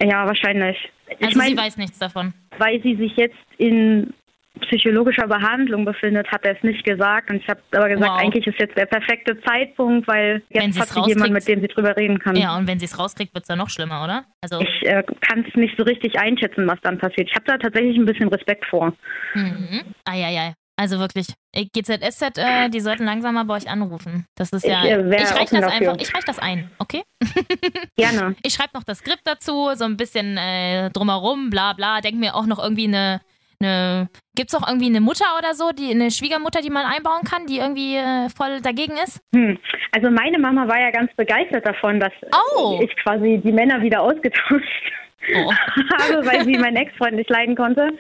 ja, 0.03 0.27
wahrscheinlich. 0.27 0.77
Ich 1.19 1.25
Also 1.27 1.39
meine, 1.39 1.51
sie 1.51 1.57
weiß 1.57 1.77
nichts 1.79 1.99
davon. 1.99 2.35
weil 2.59 2.83
sie 2.83 2.97
sich 2.97 3.17
jetzt 3.17 3.37
in 3.59 4.13
psychologischer 4.61 5.29
Behandlung 5.29 5.85
befindet, 5.85 6.27
hat 6.33 6.45
er 6.45 6.57
es 6.57 6.63
nicht 6.65 6.85
gesagt. 6.85 7.31
Und 7.31 7.37
ich 7.37 7.49
habe 7.49 7.61
aber 7.73 7.89
gesagt, 7.89 8.11
Wow. 8.11 8.19
eigentlich 8.21 8.45
ist 8.47 8.59
jetzt 8.59 8.77
der 8.77 8.87
perfekte 8.87 9.41
Zeitpunkt, 9.43 10.09
weil 10.09 10.43
jetzt 10.51 10.81
hat 10.81 10.89
sie 10.89 10.95
jemand, 11.01 11.31
rauskriegt. 11.31 11.33
mit 11.33 11.49
dem 11.49 11.61
sie 11.61 11.69
drüber 11.69 11.97
reden 11.97 12.19
kann. 12.19 12.35
Ja, 12.35 12.57
und 12.57 12.67
wenn 12.67 12.81
sie 12.81 12.87
es 12.87 12.99
rauskriegt, 12.99 13.33
wird 13.35 13.45
es 13.45 13.49
dann 13.49 13.59
noch 13.59 13.71
schlimmer, 13.71 14.03
oder? 14.03 14.25
Also, 14.43 14.61
Ich 14.61 14.83
äh, 14.89 15.05
kann 15.21 15.45
es 15.49 15.55
nicht 15.55 15.77
so 15.79 15.85
richtig 15.85 16.19
einschätzen, 16.19 16.67
was 16.67 16.81
dann 16.83 16.99
passiert. 16.99 17.29
Ich 17.31 17.35
habe 17.37 17.45
da 17.47 17.57
tatsächlich 17.59 17.97
ein 17.97 18.05
bisschen 18.05 18.29
Respekt 18.29 18.67
vor. 18.67 18.93
mhm. 19.35 19.83
Eieiei. 20.05 20.55
Also 20.79 21.01
wirklich, 21.01 21.27
äh, 21.53 21.65
GZSZ, 21.65 22.39
äh, 22.39 22.69
die 22.69 22.79
sollten 22.79 23.05
langsam 23.05 23.35
mal 23.35 23.45
bei 23.45 23.57
euch 23.57 23.69
anrufen. 23.69 24.27
Das 24.37 24.51
ist 24.51 24.65
ja. 24.65 24.85
Ich, 24.85 24.91
äh, 24.93 25.17
ich 25.17 25.31
reich 25.33 25.43
offen 25.43 25.61
das 25.61 25.73
einfach, 25.73 25.97
ich 25.99 26.15
reich 26.15 26.25
das 26.25 26.39
ein, 26.39 26.71
okay? 26.79 27.03
Gerne. 27.97 28.37
Ich 28.45 28.55
schreibe 28.55 28.71
noch 28.75 28.85
das 28.85 28.99
Skript 28.99 29.23
dazu, 29.25 29.71
so 29.75 29.85
ein 29.85 29.97
bisschen 29.97 30.37
äh, 30.37 30.91
drumherum, 30.91 31.51
bla 31.51 31.73
bla. 31.73 32.01
Denk 32.01 32.17
mir 32.17 32.37
auch 32.37 32.47
noch 32.47 32.63
irgendwie 32.63 32.87
eine. 32.87 33.21
eine 33.61 34.09
Gibt 34.37 34.51
es 34.53 34.55
auch 34.55 34.69
irgendwie 34.69 34.87
eine 34.87 35.01
Mutter 35.01 35.25
oder 35.37 35.55
so, 35.55 35.73
die 35.73 35.91
eine 35.91 36.13
Schwiegermutter, 36.13 36.61
die 36.61 36.71
man 36.71 36.87
einbauen 36.87 37.23
kann, 37.25 37.47
die 37.47 37.59
irgendwie 37.59 37.97
äh, 37.97 38.29
voll 38.29 38.61
dagegen 38.61 38.93
ist? 39.05 39.21
Hm. 39.35 39.59
Also 39.91 40.11
meine 40.13 40.39
Mama 40.39 40.69
war 40.69 40.79
ja 40.79 40.93
ganz 40.93 41.11
begeistert 41.17 41.67
davon, 41.67 41.99
dass 41.99 42.13
Oh. 42.57 42.79
ich 42.81 42.95
quasi 43.03 43.41
die 43.45 43.51
Männer 43.51 43.83
wieder 43.83 44.01
ausgetauscht 44.01 44.93
Oh. 45.35 45.53
habe, 45.99 46.25
weil 46.25 46.45
sie 46.45 46.57
meinen 46.57 46.77
Ex-Freund 46.83 47.17
nicht 47.17 47.29
leiden 47.29 47.57
konnte. 47.57 47.91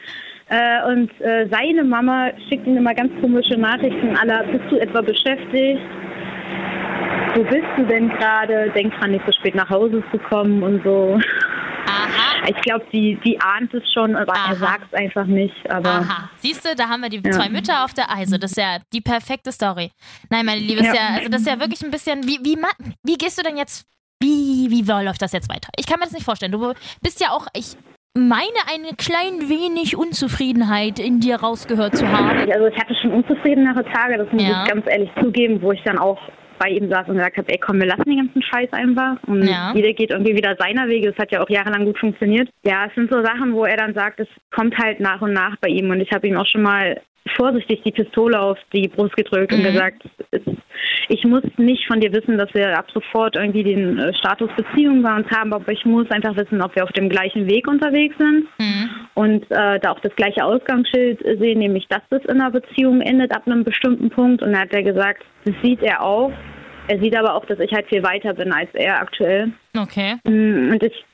Äh, 0.51 0.83
und 0.91 1.11
äh, 1.21 1.47
seine 1.51 1.85
Mama 1.85 2.31
schickt 2.49 2.67
ihm 2.67 2.79
immer 2.79 2.95
ganz 2.95 3.13
komische 3.21 3.59
Nachrichten 3.59 4.17
aller, 4.17 4.45
bist 4.45 4.65
du 4.71 4.79
etwa 4.79 5.03
beschäftigt? 5.03 5.81
Wo 7.35 7.43
bist 7.45 7.67
du 7.77 7.85
denn 7.85 8.09
gerade? 8.09 8.71
Denk 8.75 8.95
dran, 8.99 9.11
nicht 9.11 9.25
so 9.27 9.33
spät 9.33 9.55
nach 9.55 9.69
Hause 9.69 10.03
zu 10.11 10.19
kommen 10.19 10.63
und 10.63 10.83
so. 10.85 11.19
Aha. 11.87 12.25
Ich 12.49 12.57
glaube, 12.63 12.87
die, 12.93 13.19
die 13.27 13.39
ahnt 13.43 13.75
es 13.75 13.83
schon, 13.93 14.17
aber 14.17 14.33
Aha. 14.33 14.53
er 14.53 14.57
sagt 14.57 14.85
es 14.91 14.99
einfach 14.99 15.27
nicht. 15.27 15.55
Aber 15.71 15.91
Aha. 15.91 16.31
Siehst 16.37 16.65
du, 16.65 16.75
da 16.75 16.89
haben 16.89 17.03
wir 17.03 17.11
die 17.11 17.21
Ja. 17.23 17.33
zwei 17.33 17.51
Mütter 17.51 17.85
auf 17.85 17.93
der 17.93 18.11
Eise. 18.11 18.39
Das 18.39 18.53
ist 18.53 18.57
ja 18.57 18.79
die 18.91 19.03
perfekte 19.03 19.53
Story. 19.53 19.91
Nein, 20.31 20.47
meine 20.47 20.61
Liebe, 20.61 20.81
ist 20.81 20.87
ja. 20.87 20.95
Ja. 20.95 21.17
also 21.17 21.29
das 21.29 21.43
ist 21.43 21.47
ja 21.47 21.61
wirklich 21.61 21.83
ein 21.83 21.91
bisschen. 21.91 22.23
Wie, 22.27 22.39
wie, 22.43 22.57
wie 23.05 23.19
gehst 23.19 23.37
du 23.39 23.43
denn 23.43 23.59
jetzt? 23.59 23.87
Wie, 24.23 24.69
wie 24.71 24.83
läuft 25.05 25.21
das 25.21 25.33
jetzt 25.33 25.51
weiter? 25.51 25.69
Ich 25.77 25.87
kann 25.87 25.99
mir 25.99 26.07
das 26.07 26.15
nicht 26.15 26.25
vorstellen. 26.25 26.53
Du 26.53 26.73
bist 27.03 27.21
ja 27.21 27.31
auch. 27.31 27.49
Ich 27.55 27.77
meine, 28.16 28.59
eine 28.73 28.94
klein 28.97 29.49
wenig 29.49 29.97
Unzufriedenheit 29.97 30.99
in 30.99 31.21
dir 31.21 31.37
rausgehört 31.37 31.97
zu 31.97 32.09
haben. 32.09 32.51
Also 32.51 32.66
ich 32.66 32.77
hatte 32.79 32.94
schon 32.97 33.12
unzufriedenere 33.12 33.85
Tage, 33.85 34.18
das 34.18 34.33
muss 34.33 34.42
Ja. 34.42 34.64
ich 34.64 34.71
ganz 34.73 34.87
ehrlich 34.88 35.11
zugeben, 35.21 35.61
wo 35.62 35.73
ich 35.73 35.83
dann 35.85 35.99
auch 35.99 36.18
bei 36.59 36.71
ihm 36.71 36.90
saß 36.90 37.07
und 37.09 37.14
gesagt 37.14 37.37
habe, 37.37 37.49
ey 37.53 37.59
komm, 37.59 37.79
wir 37.79 37.87
lassen 37.87 38.03
den 38.05 38.16
ganzen 38.18 38.42
Scheiß 38.42 38.73
einfach. 38.73 39.16
Und 39.29 39.44
Ja. 39.47 39.73
jeder 39.75 39.92
geht 39.92 40.11
irgendwie 40.11 40.35
wieder 40.35 40.57
seiner 40.59 40.88
Wege. 40.88 41.11
Das 41.12 41.18
hat 41.18 41.31
ja 41.31 41.40
auch 41.40 41.49
jahrelang 41.49 41.85
gut 41.85 41.99
funktioniert. 41.99 42.49
Ja, 42.64 42.87
es 42.87 42.94
sind 42.97 43.11
so 43.12 43.23
Sachen, 43.23 43.53
wo 43.55 43.64
er 43.64 43.77
dann 43.77 43.94
sagt, 43.94 44.18
es 44.18 44.29
kommt 44.51 44.77
halt 44.77 44.99
nach 44.99 45.21
und 45.21 45.33
nach 45.33 45.57
bei 45.61 45.68
ihm. 45.68 45.88
Und 45.90 46.01
ich 46.01 46.11
habe 46.12 46.27
ihm 46.27 46.37
auch 46.37 46.47
schon 46.47 46.62
mal 46.62 47.01
vorsichtig 47.37 47.83
die 47.85 47.92
Pistole 47.92 48.40
auf 48.40 48.59
die 48.72 48.88
Brust 48.88 49.14
gedrückt 49.16 49.52
und 49.52 49.61
Mhm. 49.61 49.64
gesagt, 49.64 50.02
es, 50.31 50.40
ich 51.09 51.24
muss 51.24 51.42
nicht 51.57 51.87
von 51.87 52.00
dir 52.00 52.12
wissen, 52.12 52.38
dass 52.38 52.52
wir 52.54 52.76
ab 52.78 52.87
sofort 52.92 53.37
irgendwie 53.37 53.64
den 53.64 53.98
äh, 53.98 54.14
Status 54.14 54.50
Beziehung 54.57 55.02
bei 55.02 55.14
uns 55.14 55.31
haben, 55.31 55.52
aber 55.52 55.70
ich 55.70 55.85
muss 55.85 56.11
einfach 56.11 56.37
wissen, 56.37 56.62
ob 56.62 56.74
wir 56.74 56.85
auf 56.85 56.92
dem 56.92 57.09
gleichen 57.09 57.48
Weg 57.48 57.68
unterwegs 57.68 58.14
sind 58.18 58.46
Mhm. 58.59 58.90
und 59.14 59.50
äh, 59.50 59.78
da 59.81 59.90
auch 59.92 60.00
das 60.00 60.14
gleiche 60.16 60.44
Ausgangsschild 60.44 61.20
sehen, 61.38 61.59
nämlich 61.59 61.87
dass 61.88 62.02
das 62.11 62.24
in 62.24 62.40
einer 62.40 62.50
Beziehung 62.50 63.00
endet 63.02 63.35
ab 63.35 63.42
einem 63.46 63.64
bestimmten 63.64 64.11
Punkt. 64.11 64.42
Und 64.42 64.52
da 64.52 64.61
hat 64.61 64.72
er 64.72 64.83
gesagt, 64.83 65.22
das 65.44 65.54
sieht 65.62 65.83
er 65.83 66.02
auch. 66.02 66.33
Er 66.90 66.98
sieht 67.00 67.14
aber 67.14 67.35
auch, 67.35 67.44
dass 67.44 67.59
ich 67.61 67.70
halt 67.72 67.87
viel 67.88 68.02
weiter 68.02 68.33
bin 68.33 68.50
als 68.50 68.70
er 68.72 68.98
aktuell. 69.00 69.52
Okay. 69.76 70.16
Mm, 70.24 70.70
Und 70.72 70.83
ich, 70.83 71.04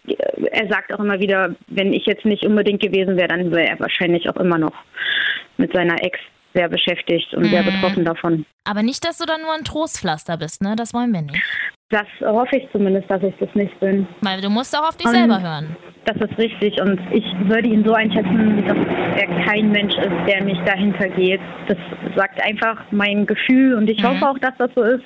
er 0.53 0.69
sagt 0.69 0.95
auch 0.95 1.01
immer 1.01 1.19
wieder, 1.19 1.57
wenn 1.67 1.93
ich 1.93 2.07
jetzt 2.07 2.25
nicht 2.25 2.47
unbedingt 2.47 2.81
gewesen 2.81 3.17
wäre, 3.17 3.27
dann 3.27 3.51
wäre 3.51 3.69
er 3.71 3.81
wahrscheinlich 3.81 4.29
auch 4.31 4.37
immer 4.37 4.57
noch 4.57 4.73
mit 5.57 5.73
seiner 5.75 6.03
Ex 6.03 6.19
sehr 6.55 6.69
beschäftigt 6.69 7.33
und 7.35 7.51
sehr 7.51 7.63
Mhm. 7.63 7.73
betroffen 7.73 8.05
davon. 8.05 8.47
Aber 8.65 8.83
nicht, 8.83 9.05
dass 9.05 9.19
du 9.19 9.27
dann 9.27 9.43
nur 9.43 9.53
ein 9.55 9.65
Trostpflaster 9.65 10.37
bist, 10.37 10.63
ne? 10.63 10.75
Das 10.77 10.95
wollen 10.95 11.13
wir 11.13 11.23
nicht. 11.23 11.43
Das 11.91 12.07
hoffe 12.23 12.57
ich 12.57 12.69
zumindest, 12.73 13.11
dass 13.11 13.23
ich 13.23 13.35
das 13.39 13.53
nicht 13.55 13.79
bin. 13.81 14.07
Weil 14.23 14.41
du 14.41 14.49
musst 14.51 14.77
auch 14.77 14.89
auf 14.89 14.97
dich 14.97 15.07
Ähm, 15.07 15.13
selber 15.13 15.43
hören. 15.43 15.77
Das 16.07 16.17
ist 16.17 16.39
richtig 16.39 16.81
und 16.81 17.01
ich 17.13 17.25
würde 17.49 17.69
ihn 17.69 17.85
so 17.85 17.93
einschätzen, 17.95 18.65
dass 18.67 18.77
er 19.21 19.45
kein 19.47 19.71
Mensch 19.71 19.95
ist, 19.97 20.13
der 20.29 20.43
mich 20.45 20.59
dahinter 20.65 21.09
geht. 21.09 21.41
Das 21.69 21.79
sagt 22.17 22.43
einfach 22.45 22.83
mein 22.91 23.27
Gefühl 23.27 23.75
und 23.75 23.89
ich 23.89 23.99
Mhm. 24.03 24.09
hoffe 24.09 24.29
auch, 24.29 24.39
dass 24.39 24.57
das 24.59 24.71
so 24.75 24.83
ist. 24.83 25.05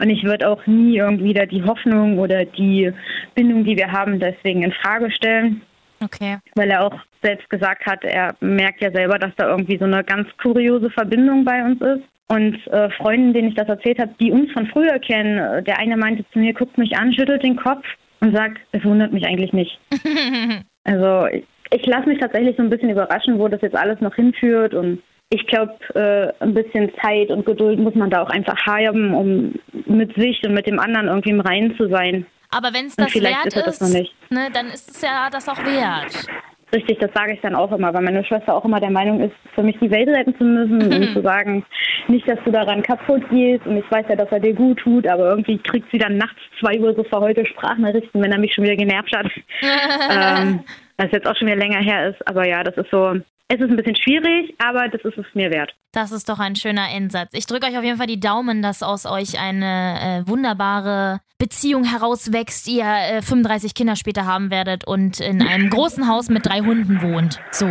Und 0.00 0.10
ich 0.10 0.22
würde 0.24 0.48
auch 0.48 0.64
nie 0.66 0.96
irgendwie 0.98 1.34
da 1.34 1.46
die 1.46 1.62
Hoffnung 1.62 2.18
oder 2.18 2.44
die 2.44 2.92
Bindung, 3.34 3.64
die 3.64 3.76
wir 3.76 3.90
haben, 3.92 4.18
deswegen 4.20 4.62
in 4.62 4.72
Frage 4.72 5.10
stellen, 5.10 5.62
Okay. 6.04 6.38
weil 6.54 6.70
er 6.70 6.84
auch 6.84 6.94
selbst 7.22 7.48
gesagt 7.50 7.86
hat, 7.86 8.04
er 8.04 8.34
merkt 8.40 8.80
ja 8.82 8.90
selber, 8.90 9.18
dass 9.18 9.34
da 9.36 9.48
irgendwie 9.48 9.78
so 9.78 9.84
eine 9.84 10.04
ganz 10.04 10.28
kuriose 10.42 10.90
Verbindung 10.90 11.44
bei 11.44 11.64
uns 11.64 11.80
ist. 11.80 12.04
Und 12.26 12.66
äh, 12.68 12.90
Freunden, 12.90 13.34
denen 13.34 13.48
ich 13.48 13.54
das 13.54 13.68
erzählt 13.68 13.98
habe, 13.98 14.14
die 14.18 14.30
uns 14.30 14.50
von 14.52 14.66
früher 14.68 14.98
kennen, 14.98 15.38
äh, 15.38 15.62
der 15.62 15.78
eine 15.78 15.96
meinte 15.96 16.24
zu 16.32 16.38
mir, 16.38 16.54
guckt 16.54 16.78
mich 16.78 16.96
an, 16.96 17.12
schüttelt 17.12 17.42
den 17.42 17.56
Kopf 17.56 17.84
und 18.20 18.34
sagt, 18.34 18.58
es 18.72 18.84
wundert 18.84 19.12
mich 19.12 19.26
eigentlich 19.26 19.52
nicht. 19.52 19.78
Also 20.86 21.26
ich, 21.28 21.46
ich 21.70 21.86
lasse 21.86 22.06
mich 22.06 22.18
tatsächlich 22.18 22.58
so 22.58 22.62
ein 22.62 22.68
bisschen 22.68 22.90
überraschen, 22.90 23.38
wo 23.38 23.48
das 23.48 23.62
jetzt 23.62 23.74
alles 23.74 24.02
noch 24.02 24.14
hinführt 24.14 24.74
und 24.74 25.02
ich 25.30 25.46
glaube, 25.46 25.72
äh, 25.94 26.32
ein 26.44 26.54
bisschen 26.54 26.92
Zeit 27.02 27.30
und 27.30 27.46
Geduld 27.46 27.78
muss 27.78 27.94
man 27.94 28.10
da 28.10 28.22
auch 28.22 28.30
einfach 28.30 28.66
haben, 28.66 29.14
um 29.14 29.54
mit 29.86 30.14
sich 30.14 30.42
und 30.46 30.54
mit 30.54 30.66
dem 30.66 30.78
anderen 30.78 31.08
irgendwie 31.08 31.30
im 31.30 31.40
Reinen 31.40 31.76
zu 31.76 31.88
sein. 31.88 32.26
Aber 32.54 32.72
wenn 32.72 32.86
es 32.86 32.96
das 32.96 33.14
wert 33.14 33.46
ist 33.46 33.56
das 33.56 33.80
ist, 33.80 33.94
nicht. 33.94 34.14
ne, 34.30 34.48
dann 34.52 34.66
ist 34.68 34.90
es 34.90 35.00
ja 35.02 35.28
das 35.30 35.48
auch 35.48 35.58
wert. 35.58 36.26
Richtig, 36.72 36.98
das 36.98 37.10
sage 37.14 37.34
ich 37.34 37.40
dann 37.40 37.54
auch 37.54 37.70
immer, 37.70 37.94
weil 37.94 38.02
meine 38.02 38.24
Schwester 38.24 38.54
auch 38.54 38.64
immer 38.64 38.80
der 38.80 38.90
Meinung 38.90 39.20
ist, 39.20 39.34
für 39.54 39.62
mich 39.62 39.78
die 39.80 39.90
Welt 39.90 40.08
retten 40.08 40.36
zu 40.36 40.44
müssen 40.44 40.92
und 40.92 41.12
zu 41.14 41.22
sagen, 41.22 41.64
nicht, 42.08 42.28
dass 42.28 42.38
du 42.44 42.50
daran 42.50 42.82
kaputt 42.82 43.22
gehst 43.30 43.64
und 43.66 43.76
ich 43.76 43.90
weiß 43.90 44.06
ja, 44.08 44.16
dass 44.16 44.30
er 44.32 44.40
dir 44.40 44.54
gut 44.54 44.78
tut, 44.78 45.06
aber 45.06 45.30
irgendwie 45.30 45.58
kriegt 45.58 45.88
sie 45.92 45.98
dann 45.98 46.16
nachts 46.16 46.40
zwei 46.58 46.78
Uhr 46.80 46.94
so 46.94 47.04
verheulte 47.04 47.46
Sprachnachrichten, 47.46 48.20
wenn 48.20 48.32
er 48.32 48.38
mich 48.38 48.54
schon 48.54 48.64
wieder 48.64 48.76
genervt 48.76 49.14
hat. 49.16 49.30
ähm, 50.10 50.60
das 50.96 51.12
jetzt 51.12 51.28
auch 51.28 51.36
schon 51.36 51.48
wieder 51.48 51.58
länger 51.58 51.80
her 51.80 52.08
ist, 52.10 52.28
aber 52.28 52.46
ja, 52.48 52.64
das 52.64 52.76
ist 52.76 52.90
so, 52.90 53.14
es 53.48 53.60
ist 53.60 53.70
ein 53.70 53.76
bisschen 53.76 53.96
schwierig, 53.96 54.54
aber 54.58 54.88
das 54.88 55.02
ist 55.04 55.18
es 55.18 55.26
mir 55.34 55.50
wert. 55.50 55.74
Das 55.92 56.12
ist 56.12 56.28
doch 56.28 56.38
ein 56.38 56.56
schöner 56.56 56.90
Endsatz. 56.90 57.30
Ich 57.34 57.46
drücke 57.46 57.66
euch 57.66 57.76
auf 57.76 57.84
jeden 57.84 57.98
Fall 57.98 58.06
die 58.06 58.20
Daumen, 58.20 58.62
dass 58.62 58.82
aus 58.82 59.06
euch 59.06 59.38
eine 59.38 60.22
äh, 60.24 60.28
wunderbare 60.28 61.20
Beziehung 61.38 61.84
herauswächst, 61.84 62.66
ihr 62.68 62.84
äh, 62.84 63.22
35 63.22 63.74
Kinder 63.74 63.96
später 63.96 64.24
haben 64.24 64.50
werdet 64.50 64.86
und 64.86 65.20
in 65.20 65.42
einem 65.42 65.68
großen 65.68 66.08
Haus 66.08 66.30
mit 66.30 66.46
drei 66.46 66.60
Hunden 66.60 67.02
wohnt. 67.02 67.38
So. 67.50 67.66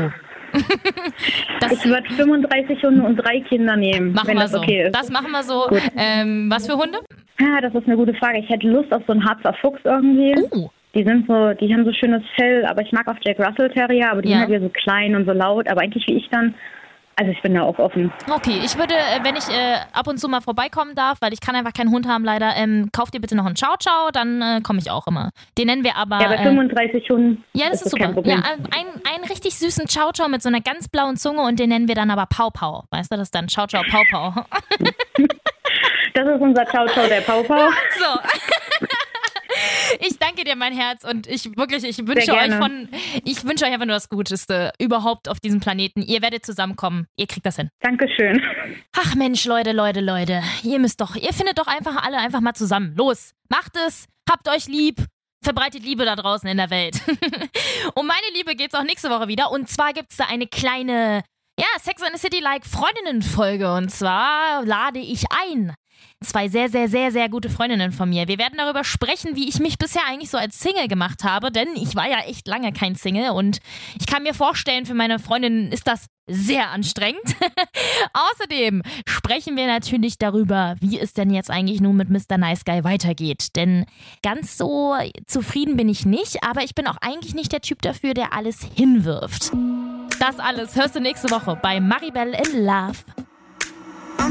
das 1.60 1.72
Ich 1.72 1.86
würde 1.86 2.08
35 2.14 2.84
Hunde 2.84 3.04
und 3.04 3.16
drei 3.18 3.40
Kinder 3.40 3.76
nehmen, 3.76 4.14
machen 4.14 4.28
wenn 4.28 4.36
wir 4.36 4.42
das 4.42 4.52
so. 4.52 4.60
okay 4.60 4.86
ist. 4.86 4.96
Das 4.96 5.10
machen 5.10 5.32
wir 5.32 5.42
so. 5.42 5.68
Ähm, 5.98 6.50
was 6.52 6.68
für 6.68 6.78
Hunde? 6.78 7.00
Ja, 7.40 7.60
das 7.62 7.74
ist 7.74 7.88
eine 7.88 7.98
gute 7.98 8.14
Frage. 8.14 8.38
Ich 8.38 8.50
hätte 8.50 8.68
Lust 8.68 8.94
auf 8.94 9.02
so 9.08 9.14
einen 9.14 9.28
Harzer 9.28 9.54
Fuchs 9.62 9.82
irgendwie. 9.84 10.36
Oh. 10.52 10.70
Die 10.96 11.04
sind 11.04 11.26
so, 11.28 11.54
die 11.54 11.74
haben 11.74 11.86
so 11.86 11.92
schönes 11.94 12.22
Fell, 12.36 12.66
aber 12.66 12.82
ich 12.82 12.92
mag 12.92 13.08
auch 13.08 13.16
Jack 13.26 13.40
Russell 13.40 13.70
Terrier, 13.72 14.12
aber 14.12 14.22
die 14.22 14.30
Ja. 14.30 14.36
sind 14.36 14.42
halt 14.42 14.50
wieder 14.52 14.62
so 14.62 14.70
klein 14.70 15.16
und 15.16 15.26
so 15.26 15.32
laut, 15.32 15.68
aber 15.68 15.82
eigentlich 15.82 16.06
wie 16.08 16.18
ich 16.18 16.30
dann. 16.30 16.54
Also 17.16 17.32
ich 17.32 17.40
bin 17.44 17.54
da 17.54 17.62
auch 17.62 17.78
offen. 17.78 18.12
Okay, 18.28 18.60
ich 18.66 18.76
würde, 18.76 18.96
äh, 18.96 19.24
wenn 19.24 19.36
ich 19.36 19.48
äh, 19.48 19.76
ab 19.94 20.08
und 20.08 20.18
zu 20.20 20.28
mal 20.28 20.42
vorbeikommen 20.42 20.96
darf, 20.96 21.22
weil 21.22 21.32
ich 21.32 21.42
kann 21.42 21.56
einfach 21.56 21.72
keinen 21.74 21.92
Hund 21.92 22.08
haben 22.08 22.24
leider, 22.26 22.56
ähm, 22.56 22.90
kauft 22.92 23.14
ihr 23.14 23.22
bitte 23.22 23.36
noch 23.36 23.46
einen 23.46 23.56
Ciao 23.56 23.76
Ciao, 23.78 24.10
dann 24.12 24.42
äh, 24.42 24.62
komme 24.62 24.80
ich 24.80 24.90
auch 24.90 25.06
immer. 25.06 25.30
Den 25.56 25.68
nennen 25.68 25.84
wir 25.84 25.96
aber... 25.96 26.20
ja, 26.20 26.28
bei 26.28 26.36
äh, 26.38 26.44
35 26.44 27.08
Hunden 27.12 27.44
Ja, 27.54 27.70
das 27.70 27.84
ist, 27.84 27.92
kein 27.96 28.02
super. 28.08 28.14
Problem. 28.14 28.40
Ja, 28.40 28.44
ein, 28.54 29.14
einen 29.14 29.24
richtig 29.26 29.54
süßen 29.54 29.86
Chow 29.86 30.12
Chow 30.18 30.28
mit 30.28 30.42
so 30.42 30.50
einer 30.50 30.62
ganz 30.62 30.88
blauen 30.90 31.16
Zunge 31.16 31.42
und 31.44 31.60
den 31.60 31.70
nennen 31.70 31.88
wir 31.88 31.94
dann 31.94 32.10
aber 32.10 32.26
Pau 32.26 32.50
Pau. 32.50 32.86
Weißt 32.90 33.12
du, 33.12 33.16
das 33.18 33.28
ist 33.28 33.36
dann 33.36 33.46
Chow 33.46 33.68
Chow 33.68 33.84
Pau 33.92 34.02
Pau. 34.12 34.46
Das 36.16 36.28
ist 36.28 36.42
unser 36.42 36.64
Ciao 36.68 36.86
Ciao 36.88 37.08
der 37.08 37.22
Pau 37.22 37.42
Pau. 37.44 37.56
So. 38.00 38.86
Ich 40.00 40.18
danke 40.18 40.44
dir, 40.44 40.56
mein 40.56 40.74
Herz, 40.74 41.04
und 41.04 41.28
ich 41.28 41.56
wirklich, 41.56 41.84
ich 41.84 41.98
wünsche 42.08 42.34
euch 42.34 42.54
von, 42.54 42.90
ich 43.24 43.44
wünsche 43.44 43.66
euch 43.66 43.72
einfach 43.72 43.86
nur 43.86 43.96
das 43.96 44.10
Guteste 44.10 44.72
überhaupt 44.80 45.30
auf 45.30 45.40
diesem 45.40 45.60
Planeten. 45.60 46.02
Ihr 46.02 46.22
werdet 46.22 46.46
zusammenkommen. 46.46 47.08
Ihr 47.16 47.28
kriegt 47.28 47.46
das 47.46 47.58
hin. 47.58 47.70
Dankeschön. 47.82 48.42
Ach 48.98 49.16
Mensch, 49.16 49.46
Leute, 49.46 49.72
Leute, 49.72 50.02
Leute. 50.02 50.42
Ihr 50.64 50.80
müsst 50.80 51.02
doch, 51.02 51.16
ihr 51.16 51.34
findet 51.34 51.58
doch 51.58 51.68
einfach 51.68 52.04
alle 52.04 52.18
einfach 52.18 52.42
mal 52.42 52.54
zusammen. 52.54 52.94
Los, 52.96 53.34
macht 53.50 53.76
es, 53.76 54.08
habt 54.30 54.50
euch 54.50 54.68
lieb, 54.68 55.06
verbreitet 55.44 55.84
Liebe 55.84 56.06
da 56.06 56.16
draußen 56.16 56.50
in 56.50 56.58
der 56.58 56.70
Welt. 56.70 57.02
um 57.96 58.08
meine 58.08 58.28
Liebe 58.34 58.56
geht's 58.56 58.76
auch 58.76 58.84
nächste 58.84 59.10
Woche 59.10 59.28
wieder. 59.28 59.52
Und 59.52 59.70
zwar 59.70 59.94
gibt's 59.94 60.18
da 60.18 60.26
eine 60.26 60.48
kleine, 60.48 61.24
ja, 61.60 61.66
Sex 61.80 62.02
and 62.02 62.14
the 62.14 62.20
City-like 62.20 62.66
Freundinnen-Folge. 62.66 63.74
Und 63.74 63.90
zwar 63.90 64.66
lade 64.66 65.00
ich 65.00 65.26
ein 65.30 65.74
zwei 66.24 66.48
sehr, 66.48 66.70
sehr, 66.70 66.88
sehr, 66.88 67.12
sehr 67.12 67.30
gute 67.30 67.50
Freundinnen 67.50 67.92
von 67.92 68.10
mir. 68.10 68.28
Wir 68.28 68.38
werden 68.38 68.58
darüber 68.58 68.84
sprechen, 68.84 69.36
wie 69.36 69.50
ich 69.50 69.60
mich 69.60 69.78
bisher 69.78 70.04
eigentlich 70.08 70.30
so 70.30 70.38
als 70.38 70.60
Single 70.60 70.88
gemacht 70.88 71.24
habe, 71.24 71.52
denn 71.52 71.70
ich 71.76 71.96
war 71.96 72.10
ja 72.10 72.20
echt 72.20 72.48
lange 72.48 72.72
kein 72.72 72.96
Single 72.96 73.32
und 73.32 73.60
ich 74.00 74.06
kann 74.06 74.24
mir 74.24 74.34
vorstellen, 74.34 74.86
für 74.86 74.94
meine 74.94 75.20
Freundin 75.20 75.72
ist 75.72 75.88
das 75.88 76.08
sehr 76.28 76.70
anstrengend. 76.70 77.36
Außerdem 78.14 78.82
sprechen 79.06 79.58
wir 79.58 79.68
natürlich 79.68 80.18
darüber, 80.18 80.76
wie 80.80 80.98
es 80.98 81.14
denn 81.14 81.32
jetzt 81.32 81.50
eigentlich 81.50 81.82
nun 81.82 81.98
mit 81.98 82.10
Mr. 82.10 82.38
Nice 82.38 82.64
Guy 82.64 82.84
weitergeht. 82.84 83.56
Denn 83.56 83.86
ganz 84.22 84.58
so 84.58 84.96
zufrieden 85.28 85.76
bin 85.76 85.90
ich 85.90 86.06
nicht, 86.06 86.44
aber 86.44 86.64
ich 86.64 86.76
bin 86.76 86.88
auch 86.88 86.98
eigentlich 87.02 87.36
nicht 87.36 87.52
der 87.52 87.62
Typ 87.62 87.82
dafür, 87.82 88.14
der 88.14 88.34
alles 88.34 88.60
hinwirft. 88.76 89.52
Das 90.20 90.40
alles 90.40 90.76
hörst 90.76 90.96
du 90.96 91.02
nächste 91.02 91.30
Woche 91.32 91.58
bei 91.62 91.80
Maribel 91.82 92.34
in 92.34 92.66
Love. 92.66 93.00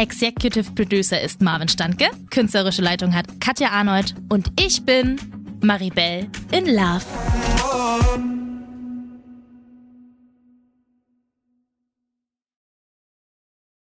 Executive 0.00 0.72
Producer 0.72 1.20
ist 1.20 1.42
Marvin 1.42 1.68
Standke, 1.68 2.06
künstlerische 2.30 2.80
Leitung 2.80 3.14
hat 3.14 3.26
Katja 3.38 3.68
Arnold. 3.68 4.14
Und 4.30 4.50
ich 4.58 4.82
bin 4.82 5.20
Maribel 5.60 6.26
in 6.52 6.74
Love. 6.74 8.29